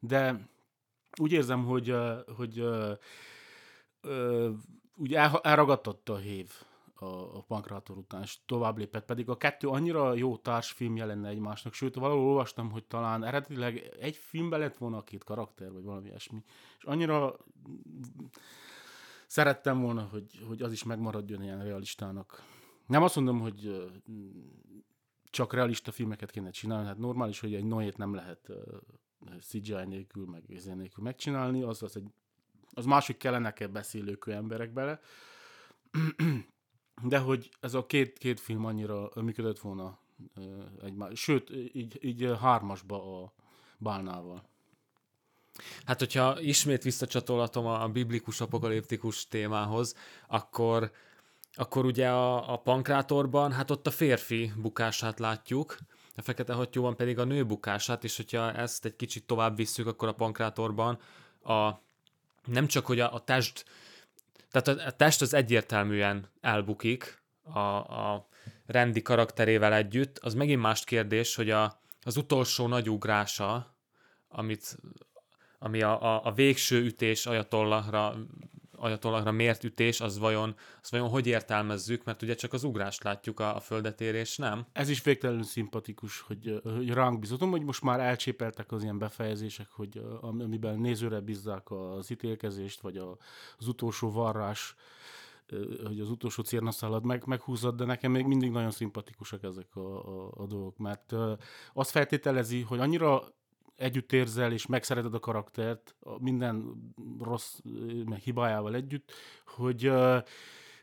de 0.00 0.48
úgy 1.20 1.32
érzem, 1.32 1.64
hogy, 1.64 1.88
ö, 1.90 2.20
hogy 2.36 2.58
ö, 2.58 2.92
ö, 4.00 4.50
úgy 4.96 5.14
el, 5.14 5.40
elragadtatta 5.42 6.12
a 6.12 6.18
hév 6.18 6.52
a, 7.00 7.36
a 7.36 7.40
Pankrátor 7.40 7.96
után, 7.96 8.22
és 8.22 8.38
tovább 8.46 8.78
lépett, 8.78 9.04
pedig 9.04 9.28
a 9.28 9.36
kettő 9.36 9.68
annyira 9.68 10.14
jó 10.14 10.36
társfilmje 10.36 11.04
lenne 11.04 11.28
egymásnak, 11.28 11.72
sőt, 11.72 11.94
valahol 11.94 12.24
olvastam, 12.24 12.70
hogy 12.70 12.84
talán 12.84 13.24
eredetileg 13.24 13.96
egy 14.00 14.16
filmben 14.16 14.58
lett 14.58 14.76
volna 14.76 14.96
a 14.96 15.02
két 15.02 15.24
karakter, 15.24 15.72
vagy 15.72 15.84
valami 15.84 16.08
ilyesmi, 16.08 16.42
és 16.78 16.84
annyira 16.84 17.36
szerettem 19.26 19.80
volna, 19.80 20.02
hogy, 20.02 20.44
hogy 20.48 20.62
az 20.62 20.72
is 20.72 20.84
megmaradjon 20.84 21.42
ilyen 21.42 21.64
realistának. 21.64 22.42
Nem 22.86 23.02
azt 23.02 23.16
mondom, 23.16 23.40
hogy 23.40 23.88
csak 25.30 25.52
realista 25.52 25.92
filmeket 25.92 26.30
kéne 26.30 26.50
csinálni, 26.50 26.86
hát 26.86 26.98
normális, 26.98 27.40
hogy 27.40 27.54
egy 27.54 27.64
Noét 27.64 27.96
nem 27.96 28.14
lehet 28.14 28.52
CGI 29.40 29.84
nélkül, 29.84 30.26
meg 30.26 30.44
ezért 30.54 30.76
nélkül 30.76 31.04
megcsinálni, 31.04 31.62
az, 31.62 31.82
az, 31.82 31.96
egy, 31.96 32.08
az 32.70 32.84
másik 32.84 33.16
kellene 33.16 33.52
kell 33.52 33.68
beszélőkő 33.68 34.32
emberek 34.32 34.72
bele, 34.72 35.00
de 37.02 37.18
hogy 37.18 37.50
ez 37.60 37.74
a 37.74 37.86
két, 37.86 38.18
két 38.18 38.40
film 38.40 38.64
annyira 38.64 39.10
működött 39.14 39.58
volna 39.58 39.98
egymás, 40.82 41.20
sőt, 41.20 41.50
így, 41.72 41.98
így 42.00 42.30
hármasba 42.40 43.22
a 43.22 43.32
Bálnával. 43.78 44.42
Hát, 45.84 45.98
hogyha 45.98 46.40
ismét 46.40 46.82
visszacsatolhatom 46.82 47.66
a 47.66 47.88
biblikus 47.88 48.40
apokaliptikus 48.40 49.28
témához, 49.28 49.94
akkor, 50.28 50.90
akkor 51.52 51.84
ugye 51.84 52.08
a, 52.10 52.52
a 52.52 52.56
pankrátorban, 52.56 53.52
hát 53.52 53.70
ott 53.70 53.86
a 53.86 53.90
férfi 53.90 54.52
bukását 54.56 55.18
látjuk, 55.18 55.78
a 56.16 56.22
fekete 56.22 56.52
hattyúban 56.52 56.96
pedig 56.96 57.18
a 57.18 57.24
nő 57.24 57.44
bukását, 57.44 58.04
és 58.04 58.16
hogyha 58.16 58.52
ezt 58.52 58.84
egy 58.84 58.96
kicsit 58.96 59.26
tovább 59.26 59.56
visszük, 59.56 59.86
akkor 59.86 60.08
a 60.08 60.14
pankrátorban 60.14 60.98
a, 61.42 61.70
nem 62.44 62.66
csak, 62.66 62.86
hogy 62.86 63.00
a, 63.00 63.14
a 63.14 63.24
test, 63.24 63.64
tehát 64.54 64.80
a, 64.80 64.86
a 64.86 64.90
test 64.90 65.20
az 65.20 65.34
egyértelműen 65.34 66.28
elbukik 66.40 67.22
a, 67.42 67.58
a 67.58 68.28
rendi 68.66 69.02
karakterével 69.02 69.74
együtt, 69.74 70.18
az 70.18 70.34
megint 70.34 70.60
más 70.60 70.84
kérdés, 70.84 71.34
hogy 71.34 71.50
a, 71.50 71.80
az 72.02 72.16
utolsó 72.16 72.66
nagy 72.66 72.90
ugrása, 72.90 73.76
amit 74.28 74.78
ami 75.58 75.82
a, 75.82 76.02
a, 76.02 76.20
a 76.24 76.32
végső 76.32 76.84
ütés 76.84 77.26
ajatollahra, 77.26 78.16
ajatollahra 78.76 79.30
mért 79.30 79.64
ütés, 79.64 80.00
az 80.00 80.18
vajon, 80.18 80.54
az 80.82 80.90
vajon 80.90 81.08
hogy 81.08 81.26
értelmezzük, 81.26 82.04
mert 82.04 82.22
ugye 82.22 82.34
csak 82.34 82.52
az 82.52 82.64
ugrást 82.64 83.02
látjuk 83.02 83.40
a, 83.40 83.56
a 83.56 83.60
földetérés, 83.60 84.36
nem? 84.36 84.66
Ez 84.72 84.88
is 84.88 85.02
végtelenül 85.02 85.42
szimpatikus, 85.42 86.20
hogy, 86.20 86.60
hogy 86.62 86.90
ránk 86.90 87.18
bizotom, 87.18 87.50
hogy 87.50 87.62
most 87.62 87.82
már 87.82 88.00
elcsépeltek 88.00 88.72
az 88.72 88.82
ilyen 88.82 88.98
befejezések, 88.98 89.68
hogy 89.70 90.02
amiben 90.20 90.78
nézőre 90.78 91.20
bízzák 91.20 91.70
az 91.70 92.10
ítélkezést, 92.10 92.80
vagy 92.80 92.96
az 93.58 93.68
utolsó 93.68 94.10
varrás, 94.10 94.74
hogy 95.86 96.00
az 96.00 96.10
utolsó 96.10 96.42
cérnaszálad 96.42 97.04
meg, 97.04 97.26
meghúzod, 97.26 97.76
de 97.76 97.84
nekem 97.84 98.10
még 98.10 98.26
mindig 98.26 98.50
nagyon 98.50 98.70
szimpatikusak 98.70 99.42
ezek 99.42 99.76
a, 99.76 99.80
a, 99.80 100.32
a 100.36 100.46
dolgok, 100.46 100.78
mert 100.78 101.14
azt 101.72 101.90
feltételezi, 101.90 102.60
hogy 102.60 102.78
annyira 102.78 103.22
együtt 103.76 104.12
érzel, 104.12 104.52
és 104.52 104.66
megszereted 104.66 105.14
a 105.14 105.18
karaktert, 105.18 105.96
minden 106.18 106.74
rossz, 107.20 107.58
meg 108.04 108.18
hibájával 108.18 108.74
együtt, 108.74 109.12
hogy, 109.46 109.92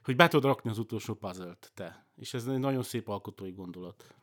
hogy 0.03 0.15
be 0.15 0.27
tudod 0.27 0.51
rakni 0.51 0.69
az 0.69 0.77
utolsó 0.77 1.13
puzzle 1.13 1.57
te. 1.73 2.05
És 2.15 2.33
ez 2.33 2.47
egy 2.47 2.59
nagyon 2.59 2.83
szép 2.83 3.07
alkotói 3.07 3.51
gondolat. 3.51 4.15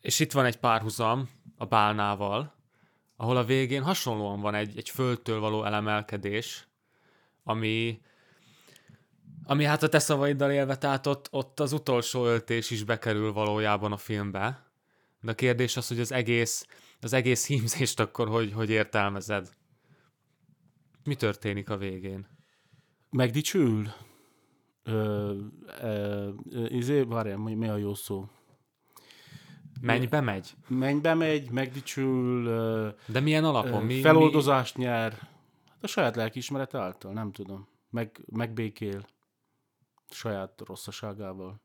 És 0.00 0.20
itt 0.20 0.32
van 0.32 0.44
egy 0.44 0.58
párhuzam 0.58 1.28
a 1.56 1.64
bálnával, 1.64 2.54
ahol 3.16 3.36
a 3.36 3.44
végén 3.44 3.82
hasonlóan 3.82 4.40
van 4.40 4.54
egy, 4.54 4.76
egy 4.76 4.88
földtől 4.88 5.40
való 5.40 5.64
elemelkedés, 5.64 6.68
ami, 7.44 8.00
ami 9.44 9.64
hát 9.64 9.82
a 9.82 9.88
te 9.88 9.98
szavaiddal 9.98 10.50
élve, 10.50 10.76
tehát 10.76 11.06
ott, 11.06 11.28
ott 11.30 11.60
az 11.60 11.72
utolsó 11.72 12.26
öltés 12.26 12.70
is 12.70 12.84
bekerül 12.84 13.32
valójában 13.32 13.92
a 13.92 13.96
filmbe. 13.96 14.71
De 15.22 15.30
a 15.30 15.34
kérdés 15.34 15.76
az, 15.76 15.88
hogy 15.88 16.00
az 16.00 16.12
egész, 16.12 16.66
az 17.00 17.12
egész 17.12 17.46
hímzést 17.46 18.00
akkor 18.00 18.28
hogy, 18.28 18.52
hogy 18.52 18.70
értelmezed? 18.70 19.50
Mi 21.04 21.14
történik 21.14 21.70
a 21.70 21.76
végén? 21.76 22.26
Megdicsül? 23.10 23.88
Ö, 24.82 25.36
ö, 25.80 26.30
izé, 26.68 27.02
várjál, 27.02 27.36
mi 27.38 27.68
a 27.68 27.76
jó 27.76 27.94
szó? 27.94 28.28
Mennybe 29.80 30.20
megy? 30.20 30.54
Mennybe 30.68 31.14
megy, 31.14 31.50
megdicsül. 31.50 32.44
De 33.06 33.20
milyen 33.20 33.44
alapon? 33.44 33.84
Mi, 33.84 34.00
feloldozást 34.00 34.76
mi... 34.76 34.84
nyer. 34.84 35.12
Hát 35.68 35.82
a 35.82 35.86
saját 35.86 36.16
lelkiismeret 36.16 36.74
által, 36.74 37.12
nem 37.12 37.32
tudom. 37.32 37.68
Meg, 37.90 38.20
megbékél. 38.26 39.06
saját 40.10 40.62
rosszaságával. 40.66 41.60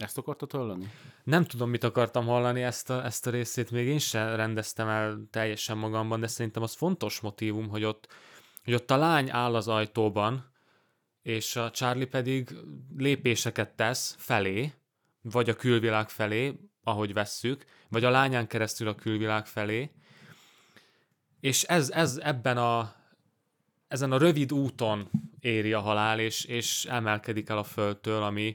Ezt 0.00 0.18
akartad 0.18 0.52
hallani? 0.52 0.92
Nem 1.24 1.44
tudom, 1.44 1.70
mit 1.70 1.84
akartam 1.84 2.26
hallani, 2.26 2.62
ezt 2.62 2.90
a, 2.90 3.04
ezt 3.04 3.26
a 3.26 3.30
részét 3.30 3.70
még 3.70 3.86
én 3.86 3.98
sem 3.98 4.34
rendeztem 4.36 4.88
el 4.88 5.26
teljesen 5.30 5.78
magamban, 5.78 6.20
de 6.20 6.26
szerintem 6.26 6.62
az 6.62 6.74
fontos 6.74 7.20
motivum, 7.20 7.68
hogy 7.68 7.84
ott, 7.84 8.08
hogy 8.64 8.74
ott 8.74 8.90
a 8.90 8.96
lány 8.96 9.30
áll 9.30 9.54
az 9.54 9.68
ajtóban, 9.68 10.52
és 11.22 11.56
a 11.56 11.70
Charlie 11.70 12.06
pedig 12.06 12.54
lépéseket 12.96 13.70
tesz 13.70 14.14
felé, 14.18 14.72
vagy 15.22 15.48
a 15.48 15.54
külvilág 15.54 16.08
felé, 16.08 16.60
ahogy 16.82 17.12
vesszük, 17.12 17.64
vagy 17.88 18.04
a 18.04 18.10
lányán 18.10 18.46
keresztül 18.46 18.88
a 18.88 18.94
külvilág 18.94 19.46
felé, 19.46 19.90
és 21.40 21.62
ez, 21.62 21.90
ez 21.90 22.16
ebben 22.22 22.56
a, 22.56 22.94
ezen 23.88 24.12
a 24.12 24.18
rövid 24.18 24.52
úton 24.52 25.10
éri 25.40 25.72
a 25.72 25.80
halál, 25.80 26.20
és, 26.20 26.44
és 26.44 26.84
emelkedik 26.84 27.48
el 27.48 27.58
a 27.58 27.64
földtől, 27.64 28.22
ami, 28.22 28.52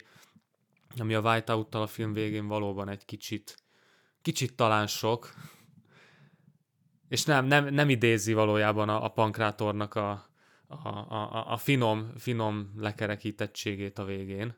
ami 1.00 1.14
a 1.14 1.22
Whiteout-tal 1.22 1.82
a 1.82 1.88
film 1.88 2.14
végén 2.14 2.48
valóban 2.48 2.90
egy 2.90 3.06
kicsit, 3.06 3.58
kicsit 4.22 4.56
talán 4.56 4.88
sok, 4.88 5.34
és 7.08 7.24
nem, 7.24 7.46
nem, 7.46 7.74
nem 7.74 7.90
idézi 7.90 8.34
valójában 8.34 8.90
a, 8.90 9.04
a 9.04 9.10
pankrátornak 9.10 9.96
a, 9.96 10.30
a, 10.68 10.88
a, 10.88 11.52
a 11.52 11.58
finom, 11.58 12.12
finom 12.18 12.74
lekerekítettségét 12.78 14.00
a 14.00 14.06
végén. 14.06 14.56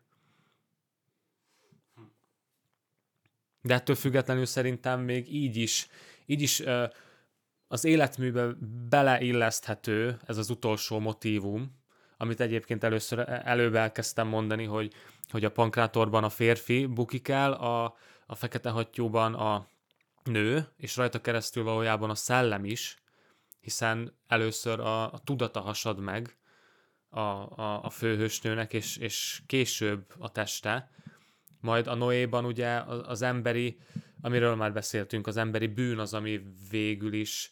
De 3.62 3.74
ettől 3.74 3.96
függetlenül 3.96 4.46
szerintem 4.46 5.02
még 5.02 5.34
így 5.34 5.56
is, 5.56 5.88
így 6.26 6.42
is 6.42 6.64
az 7.68 7.84
életműbe 7.84 8.56
beleilleszthető 8.90 10.20
ez 10.26 10.38
az 10.38 10.50
utolsó 10.50 11.00
motívum, 11.00 11.76
amit 12.18 12.40
egyébként 12.40 12.84
először 12.84 13.20
előbb 13.30 13.76
elkezdtem 13.76 14.28
mondani, 14.28 14.64
hogy, 14.64 14.94
hogy 15.32 15.46
a 15.46 15.52
pankrátorban 15.52 16.24
a 16.24 16.30
férfi 16.30 16.86
bukik 16.86 17.28
el, 17.28 17.54
a, 17.54 17.96
a 18.26 18.36
fekete 18.36 18.70
hattyúban 18.70 19.34
a 19.34 19.68
nő, 20.24 20.68
és 20.78 20.96
rajta 20.96 21.22
keresztül 21.22 21.64
valójában 21.64 22.10
a 22.10 22.16
szellem 22.16 22.66
is, 22.66 23.02
hiszen 23.60 24.18
először 24.28 24.80
a, 24.80 25.14
a 25.14 25.20
tudata 25.20 25.60
hasad 25.60 26.00
meg 26.00 26.38
a, 27.10 27.20
a, 27.20 27.84
a 27.84 27.90
főhősnőnek, 27.90 28.74
és, 28.74 28.98
és 28.98 29.42
később 29.46 30.14
a 30.18 30.32
teste. 30.32 30.92
Majd 31.60 31.88
a 31.88 31.96
Noéban 31.96 32.46
ugye 32.46 32.78
az, 32.86 33.22
emberi, 33.22 33.80
amiről 34.22 34.56
már 34.56 34.74
beszéltünk, 34.74 35.28
az 35.28 35.38
emberi 35.38 35.68
bűn 35.68 36.00
az, 36.00 36.14
ami 36.14 36.42
végül 36.70 37.14
is 37.14 37.52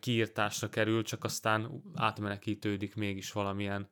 kiírtásra 0.00 0.68
kerül, 0.68 1.02
csak 1.02 1.24
aztán 1.24 1.82
átmenekítődik 1.94 2.94
mégis 2.94 3.32
valamilyen. 3.32 3.90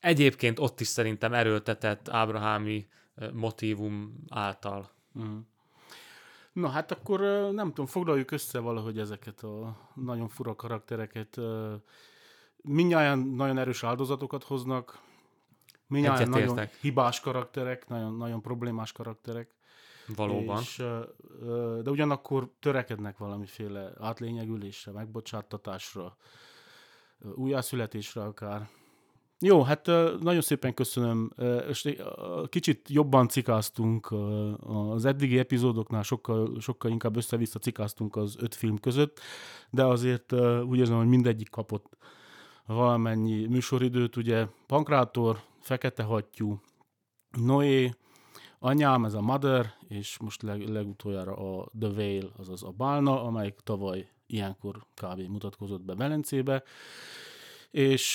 Egyébként 0.00 0.58
ott 0.58 0.80
is 0.80 0.86
szerintem 0.86 1.34
erőltetett 1.34 2.08
ábrahámi 2.08 2.88
motívum 3.32 4.24
által. 4.28 4.90
Mm. 5.18 5.38
Na 6.52 6.68
hát 6.68 6.92
akkor 6.92 7.20
nem 7.52 7.68
tudom, 7.68 7.86
foglaljuk 7.86 8.30
össze 8.30 8.58
valahogy 8.58 8.98
ezeket 8.98 9.42
a 9.42 9.76
nagyon 9.94 10.28
fura 10.28 10.54
karaktereket. 10.54 11.40
Mindjárt 12.62 13.34
nagyon 13.34 13.58
erős 13.58 13.84
áldozatokat 13.84 14.44
hoznak, 14.44 15.00
mindjárt 15.86 16.28
nagyon 16.28 16.68
hibás 16.80 17.20
karakterek, 17.20 17.88
nagyon, 17.88 18.16
nagyon 18.16 18.42
problémás 18.42 18.92
karakterek. 18.92 19.56
Valóban. 20.16 20.60
És, 20.60 20.82
de 21.82 21.90
ugyanakkor 21.90 22.50
törekednek 22.60 23.18
valamiféle 23.18 23.92
átlényegülésre, 23.98 24.92
megbocsáttatásra, 24.92 26.16
újjászületésre 27.34 28.22
akár. 28.22 28.68
Jó, 29.40 29.62
hát 29.62 29.86
nagyon 30.20 30.40
szépen 30.40 30.74
köszönöm. 30.74 31.32
Kicsit 32.48 32.88
jobban 32.88 33.28
cikáztunk 33.28 34.14
az 34.66 35.04
eddigi 35.04 35.38
epizódoknál, 35.38 36.02
sokkal, 36.02 36.60
sokkal 36.60 36.90
inkább 36.90 37.16
össze-vissza 37.16 37.58
cikáztunk 37.58 38.16
az 38.16 38.36
öt 38.40 38.54
film 38.54 38.78
között, 38.78 39.20
de 39.70 39.84
azért 39.84 40.32
úgy 40.62 40.78
érzem, 40.78 40.96
hogy 40.96 41.06
mindegyik 41.06 41.50
kapott 41.50 41.96
valamennyi 42.66 43.46
műsoridőt. 43.46 44.16
Ugye 44.16 44.46
Pankrátor, 44.66 45.40
Fekete 45.60 46.02
Hattyú, 46.02 46.60
Noé, 47.30 47.94
Anyám, 48.58 49.04
ez 49.04 49.14
a 49.14 49.20
Mother, 49.20 49.72
és 49.88 50.18
most 50.18 50.42
leg, 50.42 50.68
legutoljára 50.68 51.34
a 51.34 51.70
The 51.78 51.88
Whale, 51.88 52.28
azaz 52.36 52.62
a 52.62 52.70
Bálna, 52.70 53.22
amelyik 53.22 53.54
tavaly 53.64 54.08
ilyenkor 54.26 54.86
kb. 54.94 55.20
mutatkozott 55.20 55.82
be 55.82 55.94
Velencébe. 55.94 56.62
És 57.70 58.14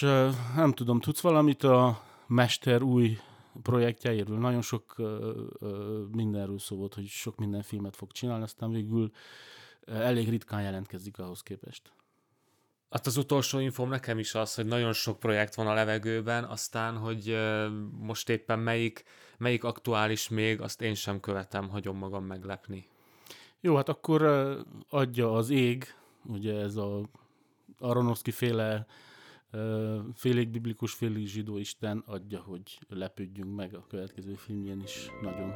nem 0.56 0.72
tudom, 0.74 1.00
tudsz 1.00 1.22
valamit 1.22 1.64
a 1.64 2.02
Mester 2.28 2.82
új 2.82 3.18
projektjeiről? 3.62 4.38
Nagyon 4.38 4.62
sok 4.62 4.96
mindenről 6.12 6.60
szó 6.60 6.76
volt, 6.76 6.94
hogy 6.94 7.08
sok 7.08 7.38
minden 7.38 7.62
filmet 7.62 7.96
fog 7.96 8.12
csinálni, 8.12 8.44
aztán 8.44 8.72
végül 8.72 9.12
elég 9.86 10.30
ritkán 10.30 10.62
jelentkezik 10.62 11.20
ahhoz 11.20 11.42
képest. 11.42 11.92
Hát 12.90 13.06
az 13.06 13.18
utolsó 13.18 13.60
infom 13.60 13.90
nekem 13.90 14.20
is 14.20 14.36
az, 14.36 14.56
hogy 14.56 14.66
nagyon 14.66 14.94
sok 14.94 15.20
projekt 15.20 15.56
van 15.56 15.68
a 15.68 15.74
levegőben, 15.74 16.44
aztán, 16.44 16.98
hogy 16.98 17.38
most 18.00 18.30
éppen 18.30 18.60
melyik, 18.60 19.04
melyik 19.38 19.64
aktuális 19.64 20.30
még, 20.30 20.62
azt 20.62 20.82
én 20.82 20.94
sem 20.94 21.20
követem, 21.20 21.70
hagyom 21.70 21.98
magam 21.98 22.26
meglepni. 22.26 22.88
Jó, 23.60 23.76
hát 23.76 23.90
akkor 23.90 24.22
adja 24.90 25.34
az 25.34 25.50
ég, 25.50 25.96
ugye 26.26 26.60
ez 26.60 26.76
a 26.76 27.10
Aronofsky 27.80 28.32
féle 28.32 28.86
félig 30.16 30.50
biblikus, 30.50 30.94
félig 30.94 31.28
zsidó 31.28 31.58
Isten 31.58 32.04
adja, 32.06 32.40
hogy 32.40 32.80
lepődjünk 32.88 33.56
meg 33.56 33.74
a 33.76 33.86
következő 33.90 34.36
filmjén 34.36 34.82
is 34.84 35.08
nagyon. 35.22 35.54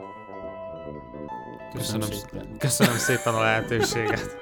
Köszönöm, 1.74 2.10
köszönöm 2.10 2.12
szépen, 2.12 2.58
köszönöm 2.58 2.98
szépen 2.98 3.34
a 3.34 3.42
lehetőséget. 3.42 4.38